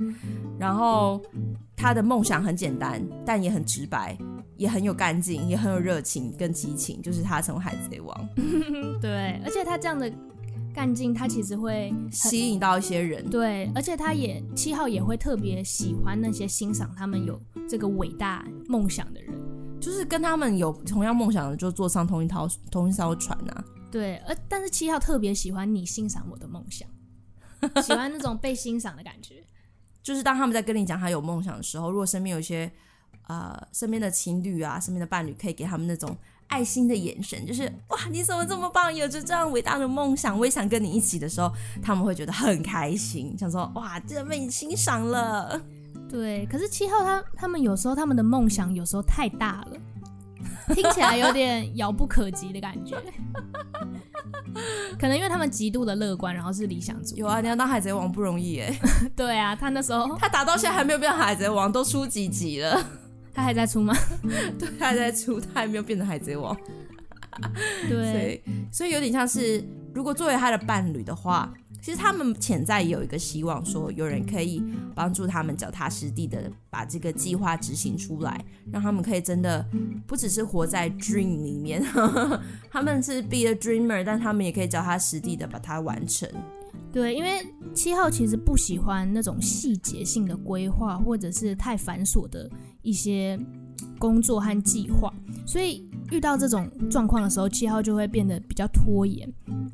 [0.58, 1.22] 然后
[1.76, 4.18] 他的梦想很简单，但也很直白。
[4.56, 8.28] 也很有干劲，也很有热情跟激情，就是他成为海贼王。
[9.00, 10.10] 对，而且他这样的
[10.74, 13.28] 干劲，他其实会吸引到一些人。
[13.28, 19.32] 对，而且他也七号也会特别喜欢那些欣赏他们有这个伟大梦想的人，
[19.80, 23.64] 就是跟他们有同样梦想的，就坐上同一套同一艘船啊。
[23.90, 26.88] 对，而但是七号特别喜欢你欣赏我的梦想，
[27.82, 29.36] 喜欢那种被欣赏的感觉。
[30.02, 32.72] 就是当他们在跟你讲他有梦想的时候，如果身边有一些。
[33.26, 36.16] 呃，身边的情侣啊，身边的伴侣，可以给他们那种
[36.48, 41.52] 爱心的眼神，就是哇，你怎么这么棒，有着这样伟大的梦想，我也想跟你一起的时候，
[41.82, 45.60] 他们会觉得很开心，想说哇，这被你欣赏了。
[46.08, 52.96] 对，可是七号他他们有时候他们的梦想有时候太大了，听起来有点遥不可及的感觉。
[54.98, 57.18] 可能因为他们极度的乐观，然后是理想主义。
[57.18, 58.72] 有啊，你要当海贼王不容易哎。
[59.16, 62.86] 对啊，他那时候他打到现在还没有变海贼王，都出几集了。
[63.36, 63.94] 他还在出吗？
[64.58, 66.56] 对，他还在出，他还没有变成海贼王。
[67.86, 69.62] 对，所以有点像是，
[69.92, 74.62] 如果作为他的伴侣的话，其实他们潜在也有一个希望，说有人可以
[74.94, 79.64] 帮助他们脚踏实地的把这个计划执行出来，让他们可以真的
[80.06, 81.84] 不只是活在 dream 里面，
[82.72, 86.26] 他们是 be a dreamer，但他们也可以脚踏实地的把它完成。
[86.92, 92.50] 对，因为七号其实不喜欢那种细节性的规划，或者是太繁琐的
[92.80, 93.38] 一些
[93.98, 95.12] 工作和计划，
[95.44, 99.30] 所以遇到这种状况的时候，七号就会变得比较拖延，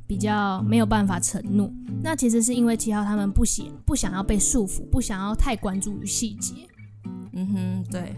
[0.07, 1.71] 比较没有办法承诺。
[2.03, 6.67] 那其实是因为七号他们不喜不想要被束缚，不想要太关注于细节。
[7.35, 8.17] 嗯哼，对。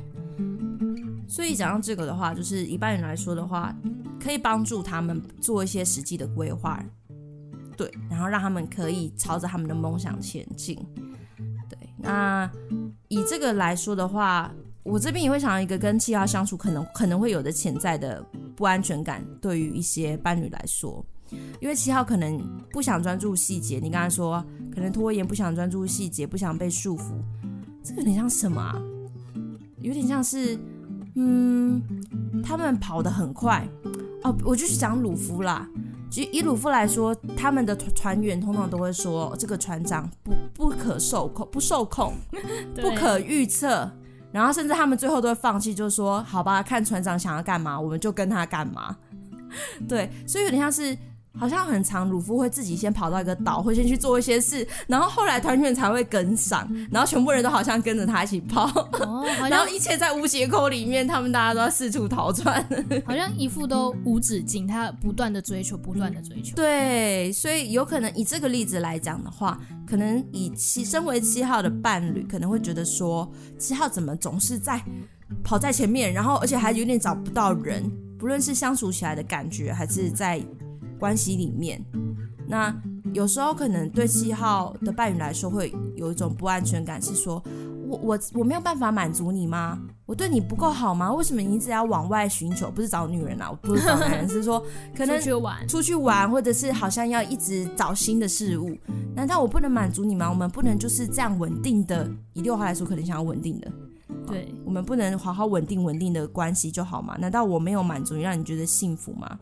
[1.28, 3.74] 所以讲到这个的话，就是一般人来说的话，
[4.18, 6.82] 可以帮助他们做一些实际的规划。
[7.76, 10.76] 对，然后让他们可以朝着他们的梦想前进。
[11.68, 12.50] 对，那
[13.08, 14.52] 以这个来说的话，
[14.82, 21.04] 我这边也会想到一个跟七号相处可能可能会有的潜在的不安全感，对于一些伴侣来说，
[21.60, 22.38] 因为七号可能
[22.70, 23.80] 不想专注细节。
[23.80, 24.44] 你刚才说
[24.74, 27.12] 可能拖延，不想专注细节，不想被束缚，
[27.82, 28.80] 这个有点像什么啊？
[29.80, 30.58] 有点像是，
[31.14, 31.82] 嗯，
[32.42, 33.66] 他们跑得很快
[34.22, 34.34] 哦。
[34.44, 35.68] 我就是讲鲁夫啦。
[36.22, 42.14] 以鲁夫来说，他们的船员通常都会说，这个船长不不可受控，不受控，
[42.80, 43.90] 不可预测。
[44.32, 48.96] 然后甚至他们最后都会放弃，就是说，好吧，看船长想要干嘛，我们就跟他干嘛。
[49.88, 50.96] 对，所以有点像是。
[51.36, 58.64] 好像很长，鲁夫会自己先跑到一个岛，会先去做一些事，然后后来团员才会跟上，然后全部人都好像跟着他一起跑，
[59.00, 62.64] 哦、 然后一切在无斜沟里面，他们大家都要四处逃窜，
[63.04, 66.54] 好像一副都无止境，他不断的追求，不断的追求。
[66.54, 73.28] 对，所以有可能以这个例子来讲的话，可能以七身为七号的伴侣，可能会觉得说，
[73.58, 74.80] 七号怎么总是在
[75.42, 80.40] 跑在前面，然后而且还有点找不到人，不论是相处起来的感觉，还是在。
[80.98, 81.82] 关系里面，
[82.46, 82.74] 那
[83.12, 87.42] 有时候可能对七号的伴侣来说会有一种不安全感，是说
[87.88, 89.78] 我我我没有办法满足你吗？
[90.06, 91.12] 我对你不够好吗？
[91.12, 92.70] 为什么你一直要往外寻求？
[92.70, 94.62] 不是找女人啊，我不是找男人， 是说
[94.96, 98.76] 可能出去玩，出去玩，或者是好像要一直找新的事物。
[99.14, 100.28] 难道我不能满足你吗？
[100.28, 102.10] 我们不能就是这样稳定的？
[102.34, 103.72] 以六号来说，可能想要稳定的，
[104.26, 107.16] 对，我们不能好好稳定稳定的关系就好吗？
[107.18, 109.38] 难道我没有满足你，让你觉得幸福吗？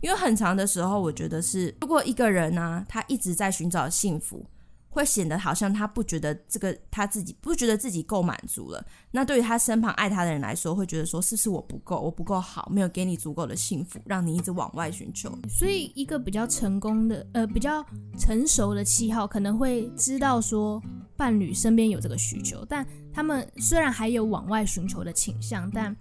[0.00, 4.44] 因为很长的时候，我觉得是，如果一个人呢、他一直在寻找幸福，
[4.88, 8.84] 会显得好像他不觉得这个他自己不觉得自己够满足了。
[9.10, 15.30] 那对于他身旁爱他的人来说，会觉得说，是不是我不够，我不够好，没有给你足够的幸福，让你一直往外寻求。
[15.48, 17.84] 所以，一个比较成功的，呃，比较
[18.18, 20.82] 成熟的七号可能会知道说，
[21.16, 25.94] 伴侣身边有这个需求，但他们虽然还有往外寻求的倾向，但。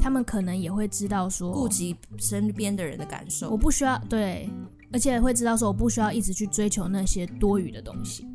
[0.00, 4.48] 他们可能也会知道说，顾及身边的人的感受，我不需要对，
[4.92, 8.26] 而且会知道说，我不需要一直去追求那些多余的东西。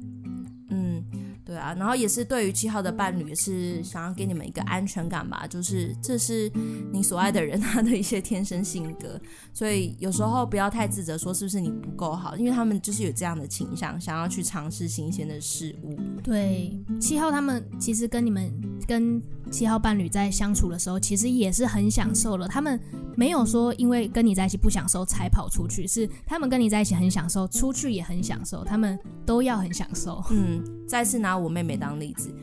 [0.69, 1.03] 嗯，
[1.45, 6.51] 对啊，然后也是对于七号的伴侣，也是想要给你们一个安全感吧，就是这是
[6.91, 9.19] 你所爱的人他的一些天生性格，
[9.53, 15.95] 所以有时候不要太自责，说是不是你不够好，因为他们就是有这样的倾向，想要去尝试新鲜的事物。
[16.23, 18.51] 对，七号他们其实跟你们
[18.87, 19.21] 跟。
[19.51, 22.47] 七号伴侣在相处的时候，其实也是很享受了。
[22.47, 22.79] 他们
[23.15, 30.23] 没有说因为跟你在一起不享受才跑出去，是他们跟你在一起很享受，出去也很享受，他们都要很享受。
[30.31, 32.33] 嗯，再次拿我妹妹当例子。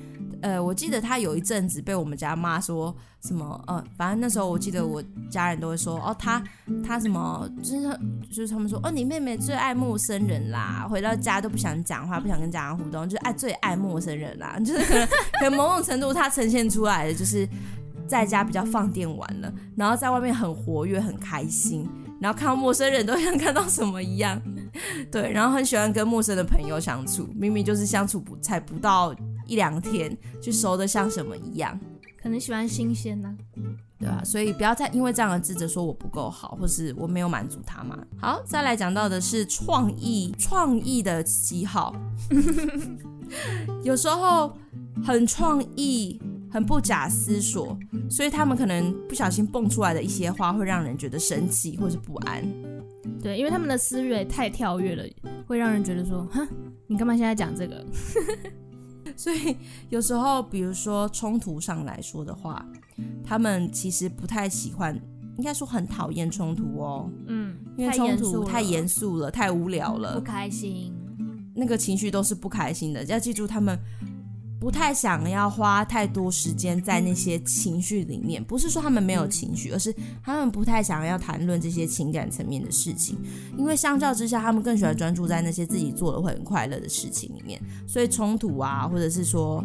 [0.43, 6.43] 呃，我记得他有一阵子被我们家骂说什么，呃，反正那时候我记得我家人都会说，哦，他
[6.85, 17.49] 他什么，就是就是他们说，哦，你妹妹最爱陌生人啦，回到家都不想讲话，不想跟家人互动，就是爱最爱陌生人啦， 就是可能可能某种程度他呈现出来的就是
[18.09, 21.89] 在家比较放电玩了，然后在外面很活跃很开心，
[22.21, 24.43] 然后看到陌生人都像看到什么一样，
[25.13, 29.15] 对，然后很喜欢跟陌生的朋友相处，明明就是相处不才不到。
[29.47, 31.79] 一两天就熟的像什么一样，
[32.21, 33.61] 可能喜欢新鲜呢、啊，
[33.99, 37.99] 对啊，所以不要再因为这样的自责说我不够好，或是我没有满足他嘛。
[38.19, 41.95] 好，再来讲到的是创意，创意的喜好，
[43.83, 44.57] 有时候
[45.05, 46.21] 很创意，
[46.51, 47.79] 很不假思索，
[48.11, 52.45] 所以他们可能不小心蹦出来的一些话，会让人觉得生气或是不安。
[53.21, 55.05] 对，因为他们的思维太跳跃了，
[55.47, 56.47] 会让人觉得说，哼，
[56.89, 57.85] 你干嘛现在讲这个？
[59.17, 59.57] 所以
[59.89, 62.65] 有时候，比如说冲突上来说的话，
[63.25, 64.95] 他们其实不太喜欢，
[65.39, 67.11] 应该说很讨厌冲突哦。
[67.27, 70.93] 嗯，因为冲突太严肃了，太无聊了，不开心，
[71.55, 73.05] 那个情绪都是不开心的。
[73.05, 73.79] 要记住他们。
[74.63, 79.93] 不太想要花太多时间在那些情绪里面，不是说他们没有情绪，而是
[80.23, 83.19] 他们不太想要谈论这些情感层面的事情，
[83.59, 87.61] 因为相较之下，他们更喜欢专注在那些自己做的会很快乐的事情里面。
[87.89, 89.65] 所以冲突啊，或者是说，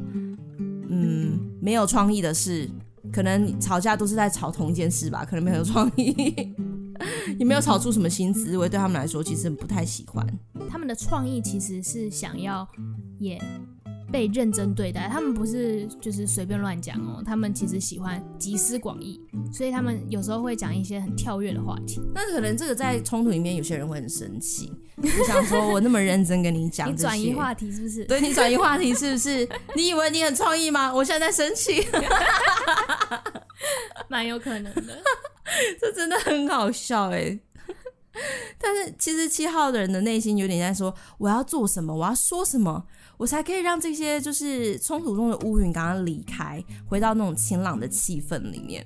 [0.90, 2.68] 嗯，没有创意的事，
[3.14, 6.56] 可能吵架都是在吵同一件事吧，可能没有创意，
[7.38, 10.26] 也没有吵出什么新思维，对他们来说其实不太喜欢。
[10.68, 12.68] 他们的创意其实是想要
[13.20, 13.40] 也。
[14.12, 19.20] 被认真对待，他们不是就是随便乱讲哦，他们其实喜欢集思广益，
[19.52, 22.02] 所以他们有时候会讲一些很跳跃的话题。
[22.14, 28.06] 那可能这个在冲突里面，有些人会很生气，就想说我那么认真跟你讲，你转移话题是不是？
[28.06, 29.48] 对，你转移话题是不是？
[29.76, 30.94] 你以为你很创意吗？
[30.94, 31.86] 我现在在生气，
[34.08, 35.00] 蛮有可能的，
[35.80, 37.38] 这真的很好笑哎。
[38.60, 42.86] 但是其实七号的人的内心有点在说，我要做什么，我要说什么。
[43.18, 48.86] 我才可以让这些就是冲突中的乌云刚刚离开，回到那种晴朗的气氛里面。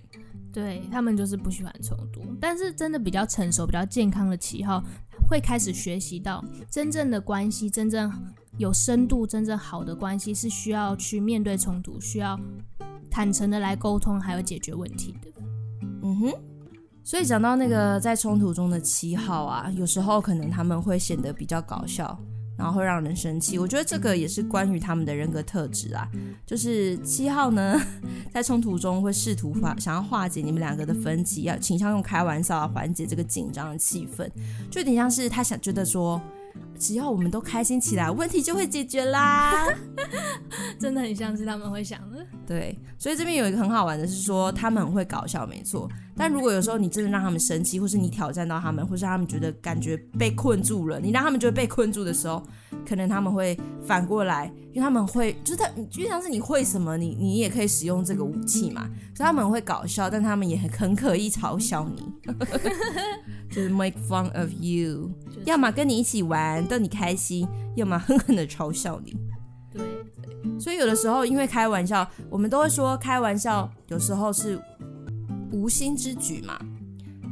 [0.53, 4.81] 对，他们就是不喜欢冲突，但是真的比较成熟、比较健康的七号
[5.29, 8.09] 会开始学习到，真正的关系、真正
[8.57, 12.39] 有深度、真正好的关系是需要去面对冲突，需要
[13.09, 15.41] 坦诚的来沟通，还有解决问题的。
[16.03, 16.33] 嗯哼，
[17.03, 22.19] 所以讲到那个在冲突中的七号啊，有时候可能他们会显得比较搞笑。
[22.57, 26.07] 然后会让人生气，我觉得这个也是关于他们的人格特质啊。
[26.45, 27.81] 就是七号呢，
[28.31, 34.29] 在冲突中会试图化想要化解你们两个的分歧，要倾向用开玩笑来缓解这个紧张的气氛，
[34.69, 36.21] 就有点像是他想觉得说，
[36.77, 39.67] 只要我们都开心起来，问题就会解决啦。
[40.77, 42.23] 真的很像是他们会想的。
[42.45, 45.89] 对，所以这边有一个很好玩的是说，他们很会搞笑，没错。
[46.15, 52.43] 但如果有时候你真的让他们生气，或是你挑战到他们，或是让他们觉得感觉被困住了，你让他们觉得被困住的时候，
[52.87, 58.87] 可能他们会反过来，因为他们会就是他就像是你会什么，你你也可以使用这个武器嘛。
[59.15, 62.03] 所以他们会搞笑，但他们也很很可以嘲笑你，
[63.49, 65.09] 就是 make fun of you，
[65.45, 69.15] 要么跟你一起玩逗你开心，要么狠狠的嘲笑你。
[69.71, 69.81] 对，
[70.59, 74.59] 所以有的时候因为开玩笑，我们都会说开玩笑有时候是。
[75.51, 76.59] 无心之举嘛，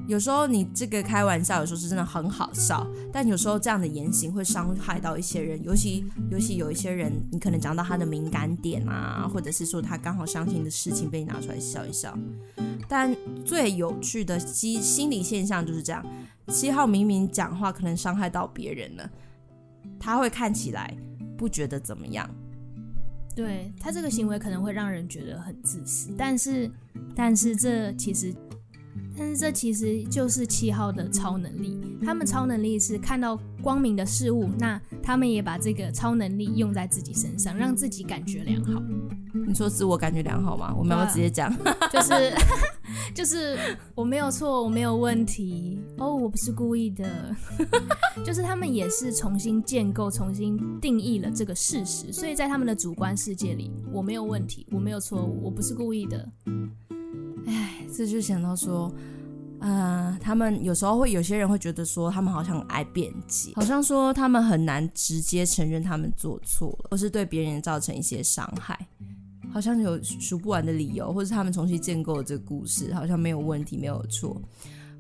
[0.07, 12.17] 有时候你这个开玩笑，有时候是真的很好笑，但有时候这样的言行会伤害到一些人，尤其尤其有一些人，你可能讲到他的敏感点啊，或者是说他刚好伤心的事情被你拿出来笑一笑。
[12.87, 13.15] 但
[13.45, 16.03] 最有趣的心心理现象就是这样：
[16.47, 19.09] 七号明明讲话可能伤害到别人了，
[19.99, 20.97] 他会看起来
[21.37, 22.27] 不觉得怎么样。
[23.39, 26.69] 对，他这个行为可能会让人觉得很自私，但是，
[27.15, 28.35] 但是这其实，
[29.17, 31.79] 但是这其实就是七号的超能力。
[32.05, 38.83] 他们超能力是看到光明的事物，那他们也把这个超能力用在自己身上，让自己感觉良好。
[39.47, 40.73] 你说自我感觉良好吗？
[40.77, 41.53] 我们要不要直接讲，
[41.91, 42.33] 就是。
[43.13, 43.57] 就是
[43.95, 47.35] 我没有错，我没有问题哦，我不是故意的。
[48.25, 56.27] 就是他们也是重新建构、重新定义了这个事实，所以在他们的主观世界里，我没有问题，我没有错误，我不是故意的。
[57.45, 58.91] 哎，这就想到说，
[59.59, 68.87] 呃，他们有时候会有些人会觉得说，他们好像爱辩解，好像说他们很难直接承认他们做错了，或是对别人造成一些伤害。
[69.51, 74.41] 好像有数不完的理由，或者是他们重新建构的这个故事，好像没有问题，没有错。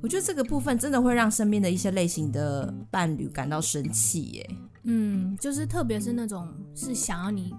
[0.01, 4.49] 我觉得这个部分真的会让身边的一些类型的伴侣感到生气耶。
[4.83, 7.53] 嗯，就是特别是那种是想要你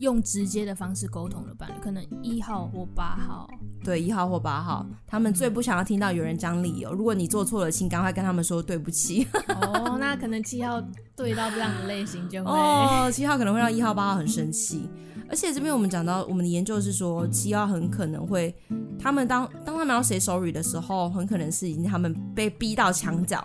[0.00, 3.48] 用直接的方式沟通的伴侣，可能一号或八号。
[3.84, 6.92] 对，一号或八号，他们最不想要听到有人讲理由。
[6.92, 9.24] 如果你做错了，请赶快跟他们说对不起。
[9.48, 10.82] 哦，那可能七号
[11.14, 14.88] 对到这样的类型就会哦，七号可能会让一号、八号很生气。
[15.28, 18.54] 而且这边我们讲到，我们的研究是说，七号很可能会，
[18.98, 23.44] 他们当当他们要 say sorry 的时候，很可能是已经他们被逼到墙角，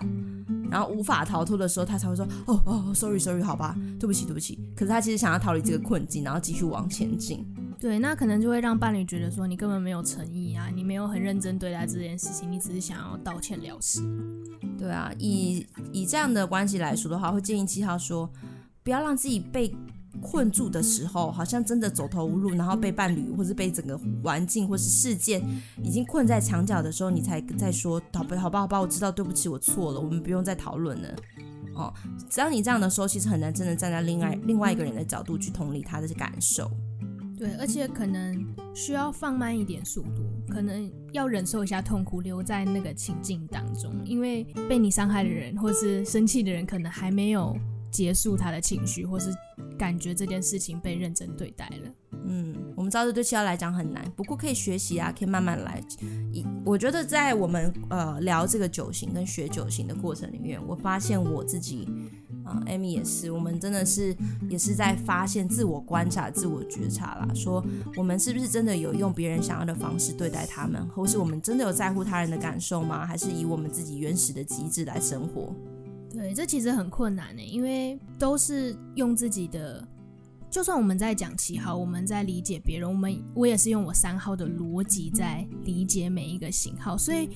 [0.70, 4.60] 然后无法逃脱的时候，他才会说，哦哦，sorry sorry，好吧，对不起对不起。
[4.76, 7.46] 可是他其实想要逃离这个困境，然后继续往前进。
[7.80, 14.02] 对，那可能就会让伴侣觉得说，你根本没有诚意啊，你没有很认真对待这件事情，你只是想要道歉了事。
[14.78, 18.30] 对啊，以以这样的关系来说的话，会建议七号说，
[18.84, 19.76] 不要让自己被。
[20.20, 25.42] 困住的时候，好像真的走投无路，然后被伴侣或是被整个环境或是事件
[25.82, 31.16] 已经困在墙角的时候，你才在说好吧，好吧，好吧，我知道，对不起，我错了，我们不用再讨论了。
[31.74, 31.94] 哦，
[32.30, 36.70] 只要你这样的时候，其实很难真的站在另外另外一个人的角度去同理他的感受。
[37.40, 38.46] 对，而且可能
[38.76, 47.58] 需要放慢一点速度，可能要忍受一下痛苦，留在那个情境当中，因为被你伤害的人或是生气的人，可能还没有。
[47.92, 49.32] 结束他的情绪，或是
[49.78, 51.92] 感觉这件事情被认真对待了。
[52.26, 55.82] 嗯，我们知道这对七号来讲很难，不过可以学习啊，可以慢慢来。
[56.32, 61.88] 一，我觉得在我们呃聊这个九型跟学九型的过程里面，我发现我自己
[62.44, 64.16] 啊、呃、，Amy 也是，我们真的是
[64.50, 67.28] 也是在发现自我观察、自我觉察啦。
[67.34, 67.64] 说
[67.98, 73.06] 我们是不是真的有用别人想要的方式对待他们，或是我们真的有在乎他人的感受吗？
[73.06, 75.56] 还是以我们自己原始的机制来生活？
[76.14, 79.88] 对，这其实很困难呢，因为都是用自己的。
[80.52, 87.30] 就算我们在讲七号，我们在理解别人，我们我也是用我三号的逻辑在理解每一个型号，所以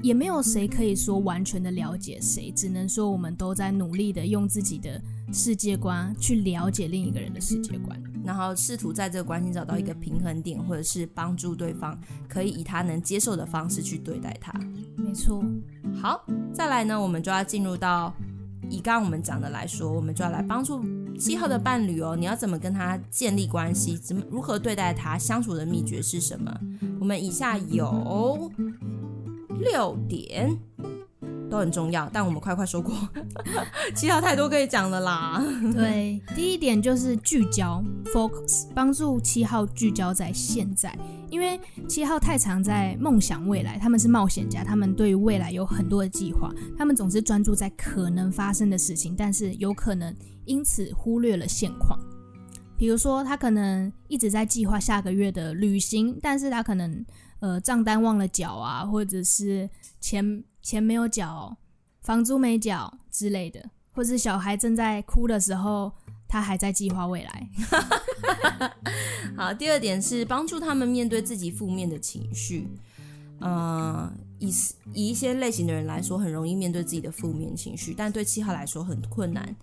[0.00, 5.02] 也没有谁可以说完全的了解谁，只能说我们都在努力的用自己的
[5.32, 11.98] 世界观去了解另一个人的世界观，然后试图在这个关系找到一个平衡点，或者是帮助对方
[12.28, 14.52] 可以以他能接受的方式去对待他。
[14.96, 15.44] 没错。
[16.00, 18.14] 好，再来呢，我们就要进入到
[18.70, 20.82] 以刚刚我们讲的来说，我们就要来帮助
[21.18, 22.16] 七号的伴侣哦。
[22.16, 23.96] 你要怎么跟他建立关系？
[23.96, 25.16] 怎么如何对待他？
[25.18, 26.52] 相处的秘诀是什么？
[27.00, 28.50] 我们以下有
[29.60, 30.56] 六点。
[31.54, 32.92] 都很重要，但我们快快说过，
[33.94, 35.40] 七号太多可以讲的啦。
[35.72, 40.92] 对，第一点就是聚焦 （focus），帮助七号聚焦在现在，
[41.30, 50.12] 因为七号太常在梦想未来，他们是冒险家，他们对于未来有很多的计划，他们总是专注在可能发生的事情，但是有可能
[50.46, 51.96] 因此忽略了现况。
[52.76, 57.06] 比如说，他可能一直在计划下个月的旅行，但是他可能
[57.38, 60.42] 呃账单忘了缴啊，或者是钱。
[60.64, 61.58] 钱没有缴，
[62.00, 65.92] 房租没缴之类的，或是小孩正在哭的时候，
[66.26, 67.48] 他还在计划未来。
[69.36, 72.66] 好，第二点是帮助他们面对自己负面的情绪。
[73.40, 74.50] 呃，以
[74.94, 79.54] 以一些类型的人来说，很容易面对自己的负面情绪，但对七号来说很困难。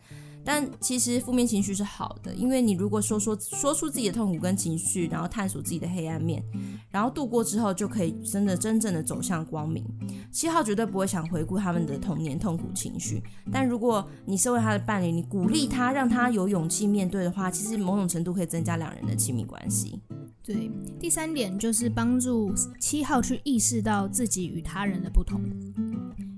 [0.43, 6.43] 但其实负面情绪是好的，因为你如果说说说出自己的痛苦跟情绪，然后探索自己的黑暗面，
[6.89, 9.85] 然后度过之后，就可以真的真正的走向光明。
[10.31, 13.21] 七号绝对不会想回顾他们的童年痛苦情绪，
[13.51, 20.01] 但如果你身为他的伴侣，你鼓励他，让他有勇气面对的话，其实某种程度可以增加两人的亲密关系。
[20.43, 25.39] 对，第三点就是帮助七号去意识到自己与他人的不同，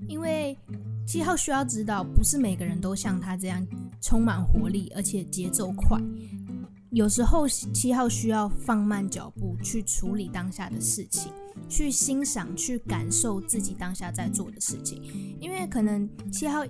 [0.06, 0.56] 因为。
[1.06, 3.64] 七号需要知道，不是每个人都像他这样
[4.00, 6.00] 充满活力，而且节奏快。
[6.90, 11.32] 有时候七号需要放慢脚步，去处理当下的事情，
[11.68, 15.02] 去欣赏、去感受自己当下在做的事情。
[15.40, 16.64] 因为可能七号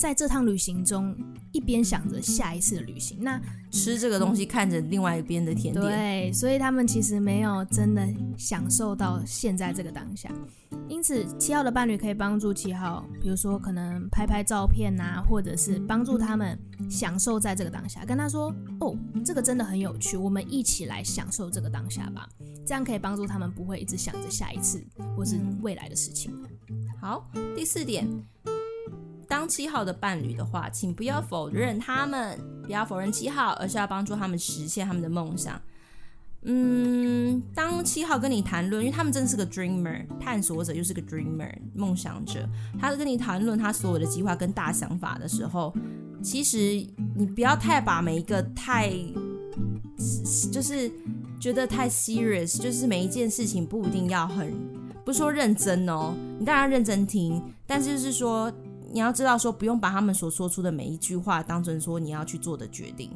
[0.00, 1.14] 在这趟旅行中，
[1.52, 3.38] 一边想着下一次的旅行，那
[3.70, 10.30] 吃这个东西，看着另外一边的甜点，对，所以他们其实没有真的享受到现在这个当下。
[10.88, 22.26] 因此，七号的伴侣可以帮助七号，比如说可能拍拍照片啊，或者是帮助他们享受在这个当下，跟他说：“哦，这个真的很有趣，我们一起来享受这个当下吧。”
[22.64, 24.82] 这样可以帮助他们不会一直想着下一次
[25.14, 26.32] 或是未来的事情。
[27.02, 28.08] 好，第四点，
[29.30, 35.62] 当七号的伴侣的话，请不要否认他们，不要否认七号，而是要帮助他们实现他们的梦想。
[36.42, 42.44] 嗯，当七号跟你谈论，因为他们真的是个 dreamer，探索者又是个 dreamer，梦想者。
[42.76, 45.72] 他跟你谈论他所有的计划跟大想法的时候，
[46.20, 46.58] 其实
[47.14, 48.90] 你不要太把每一个太，
[50.50, 50.90] 就是
[51.38, 54.52] 觉得太 serious，就是每一件事情不一定要很，
[55.04, 58.52] 不是说认真哦，你当然认真听，但是就是说
[58.92, 63.10] 你要知道说不用把他们所说出的每一句话当成说你要去做的决定。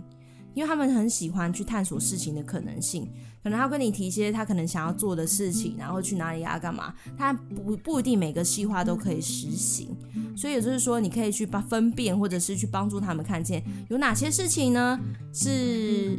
[0.54, 3.10] 因为他们很喜欢去探索事情的可能性，
[3.42, 9.88] 可能他跟你提一些他可能想要做的事情，然后去哪里、啊、干嘛，他不不一定每个计划都可以实行，
[10.36, 14.96] 所以也就是说，你可以去帮分辨，或者是去帮助他们看见有哪些事情呢
[15.32, 16.16] 是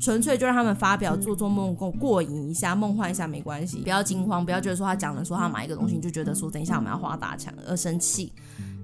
[0.00, 8.32] 纯粹就让他们发表做做梦过过瘾一下，梦幻一下没关系，不要惊慌，不要觉得说他讲了说他买一个东西，你就觉得说等一下我们要花大钱而生气。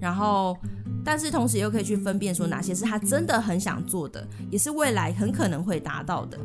[0.01, 0.57] 然后，
[1.05, 6.37] 但是同时又可以去分辨说哪些是他真的很想做的，也是未来很可能会达到的。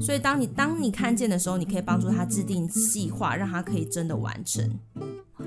[0.00, 4.78] 所以，当你当你看见的时候，你可以帮助他制定计划，让他可以真的完成。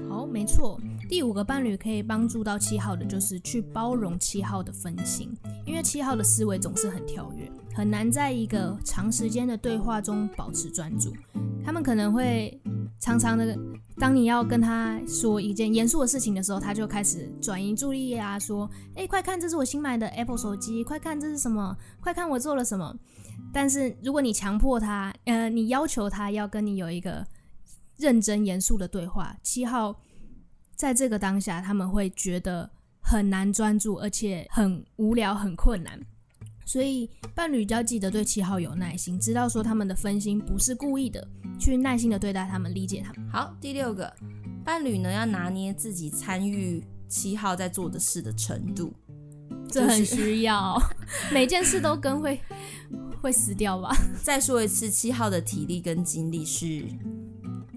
[0.09, 0.79] 好，没错。
[1.07, 5.31] 第五个伴侣可以帮助到七号的，就是去包容七号的分心，
[5.65, 11.13] 因为七号的思维总是很跳跃，很难在一个长时间的对话中保持专注。
[11.63, 12.59] 他们可能会
[12.99, 13.57] 常常的，
[13.97, 21.75] 当你要跟他说一件严肃的事情的时候，他就开始转移注意力啊，说：“哎，快看，这是我新买的 Apple 手机，快看这是什么？
[22.01, 22.95] 快看我做了什么？”
[23.53, 27.25] 但是如果你强迫他，呃，你要求他要跟你有一个
[27.97, 29.99] 认真严肃的对话，七号
[30.75, 32.69] 在这个当下他们会觉得
[33.01, 35.99] 很难专注，而且很无聊、很困难。
[36.65, 41.25] 所以伴侣要记得对七号有耐心，知道说他们的分心不是故意的，
[41.59, 43.29] 去耐心的对待他们，理解他们。
[43.31, 44.11] 好，第六个
[44.63, 48.91] 伴侣呢，要拿捏自己参与七号在做的事的程度，
[49.69, 50.75] 这很需要，
[51.31, 52.41] 每件事都跟会
[53.26, 53.95] 会死掉吧？
[54.21, 56.84] 再说一次，七号的体力跟精力是。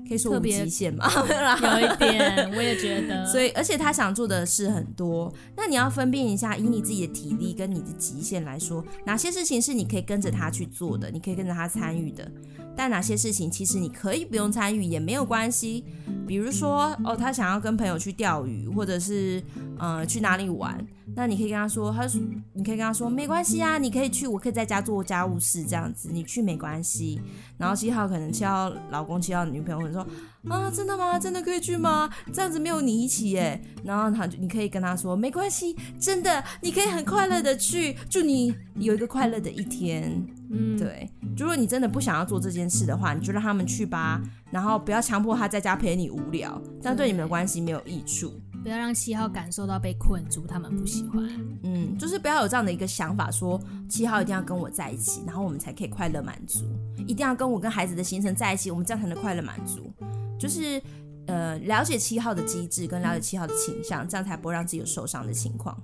[0.07, 1.07] 可以说无极限嘛？
[1.21, 3.25] 有一点，我也觉得。
[3.31, 12.31] 所以，而且他想做的事很多，那你要分辨一下，以你自己的体力跟你的极限来说，哪些事情是你可以跟着他去做的，你可以跟着他参与的，
[12.79, 15.85] 但哪些事情其实你可以不用参与也没有关系。
[16.29, 19.43] 比如说，哦，他想要跟朋友去钓鱼，或者是
[19.81, 20.79] 呃去哪里玩。
[21.17, 22.21] 那你可以跟他说，他说
[22.53, 27.21] 你可以跟他说没关系啊，你可以去，我可以在家做家务事这样子，你去没关系。
[27.57, 30.07] 然后七号可能七号老公七号女朋友会说
[30.49, 31.19] 啊，真的吗？
[31.19, 32.09] 真的可以去吗？
[32.33, 33.61] 这样子没有你一起耶。
[33.83, 40.25] 然后他你可以跟他说没关系，真的你可以很快乐的去，祝你有一个快乐的一天。
[40.51, 41.11] 嗯，对。
[41.37, 44.21] 如果你真的不想要做这件事的话，你就让他们去吧，
[44.51, 48.33] 然后不要强迫他在家陪你无聊，这样对你们的关系没有益处。
[48.61, 51.23] 不要让七号感受到被困住，他们不喜欢。
[51.63, 56.65] 嗯，就是不要有这样的一个想法，说七号一定要跟我在一起，然后我们才可以快乐满足。
[57.07, 59.93] 一定要跟我跟孩子的行程在一起，我们这样才能快乐满足。
[60.39, 60.83] 就是
[61.27, 65.81] 呃，了解七号的机制，跟了解七号的倾向，这样才不会让自己有受伤的情况。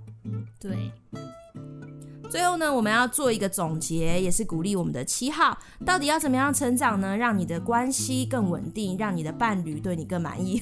[0.59, 0.91] 对。
[2.31, 7.17] 最后呢，我们要做一个总结，也是鼓励我们的七号，到底要怎么样成长呢？
[7.17, 10.61] 让你的关系更稳定，让你的伴侣对你更满意。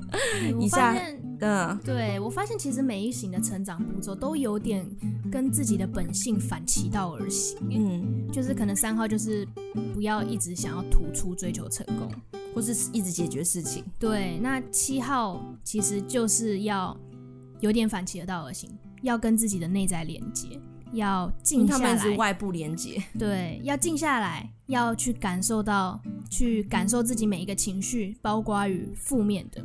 [0.58, 0.96] 以下，
[1.40, 4.88] 嗯，对，我发现其实每一型的成长步骤都有点
[5.30, 7.58] 跟自己的本性反其道而行。
[7.70, 9.46] 嗯，就是可能三号就是
[9.92, 12.10] 不要一直想要突出追求成功，
[12.54, 13.84] 或是一直解决事情。
[13.98, 16.96] 对，那七号其实就是要
[17.60, 18.70] 有点反其道而行，
[19.02, 20.60] 要跟自己的内在连接。
[20.92, 23.02] 要静下来，他们是外部连接。
[23.18, 29.64] 对，要静下来，要去感受到，去感受自己每一个情绪，包括与负面的，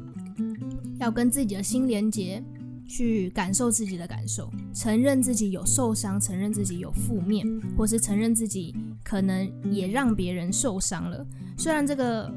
[0.99, 2.43] 要跟自己的心连接，
[2.87, 7.45] 去感受自己的感受，承认自己有受伤，承认自己有负面，
[7.75, 11.25] 或是承认自己可能也让别人受伤了。
[11.57, 12.31] 虽然这个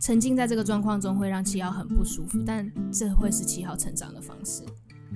[0.00, 4.62] 沉浸在这个状况中会让七号很不舒服，但这会是七号成长的方式。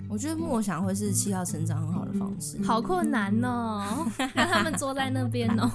[0.09, 2.61] 我觉得默想会是七号成长很好的方式。
[2.62, 5.70] 好困难哦， 让他们坐在那边哦。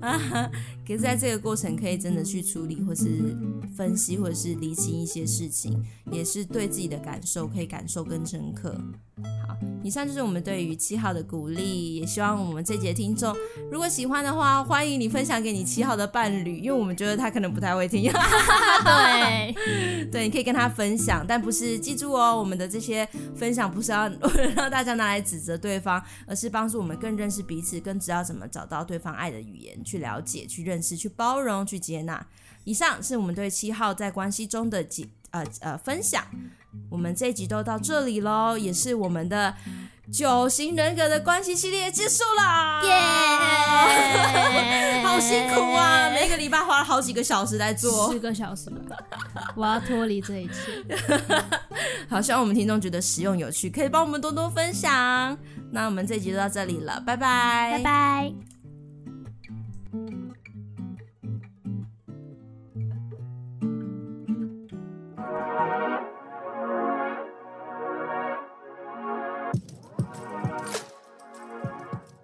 [0.86, 3.36] 可是在这个过程，可以真的去处理，或是
[3.76, 8.74] 分析，或者是理清一些事情，也是对自己的感受可以感受更深刻。
[9.46, 9.54] 好，
[9.84, 13.36] 以上就是我们对于七号的鼓励，也希望我们这节听众
[13.70, 18.10] 如果喜欢的话，欢迎你分享给你七号的伴侣，因为我们觉得他可能不太会听。
[18.10, 19.54] 对，
[20.10, 23.06] 对，你可以跟他分享，但不是记住哦，我们的这些
[23.36, 24.08] 分分享不是要
[24.54, 32.24] 让大家拿来指责对方，而是帮助我们更认识彼此，更知道怎么找到对方爱的语言，去了解、去认识、去包容、去接纳。
[32.62, 36.24] 以上是我们对七号在关系中的几呃呃分享。
[36.88, 39.52] 我们这一集都到这里喽，也是我们的
[40.12, 42.90] 九型人格的关系系列结束啦，耶!
[45.06, 46.10] 好辛苦啊！
[46.12, 48.96] 每个礼拜花了好几个小时在做，四个小时吧，
[49.54, 50.52] 我要脱离这一切。
[52.08, 55.36] 好，希望我们听众觉得实用有趣，可以帮我们多多分享。
[55.72, 58.59] 那我们这集就到这里了，拜拜，拜拜。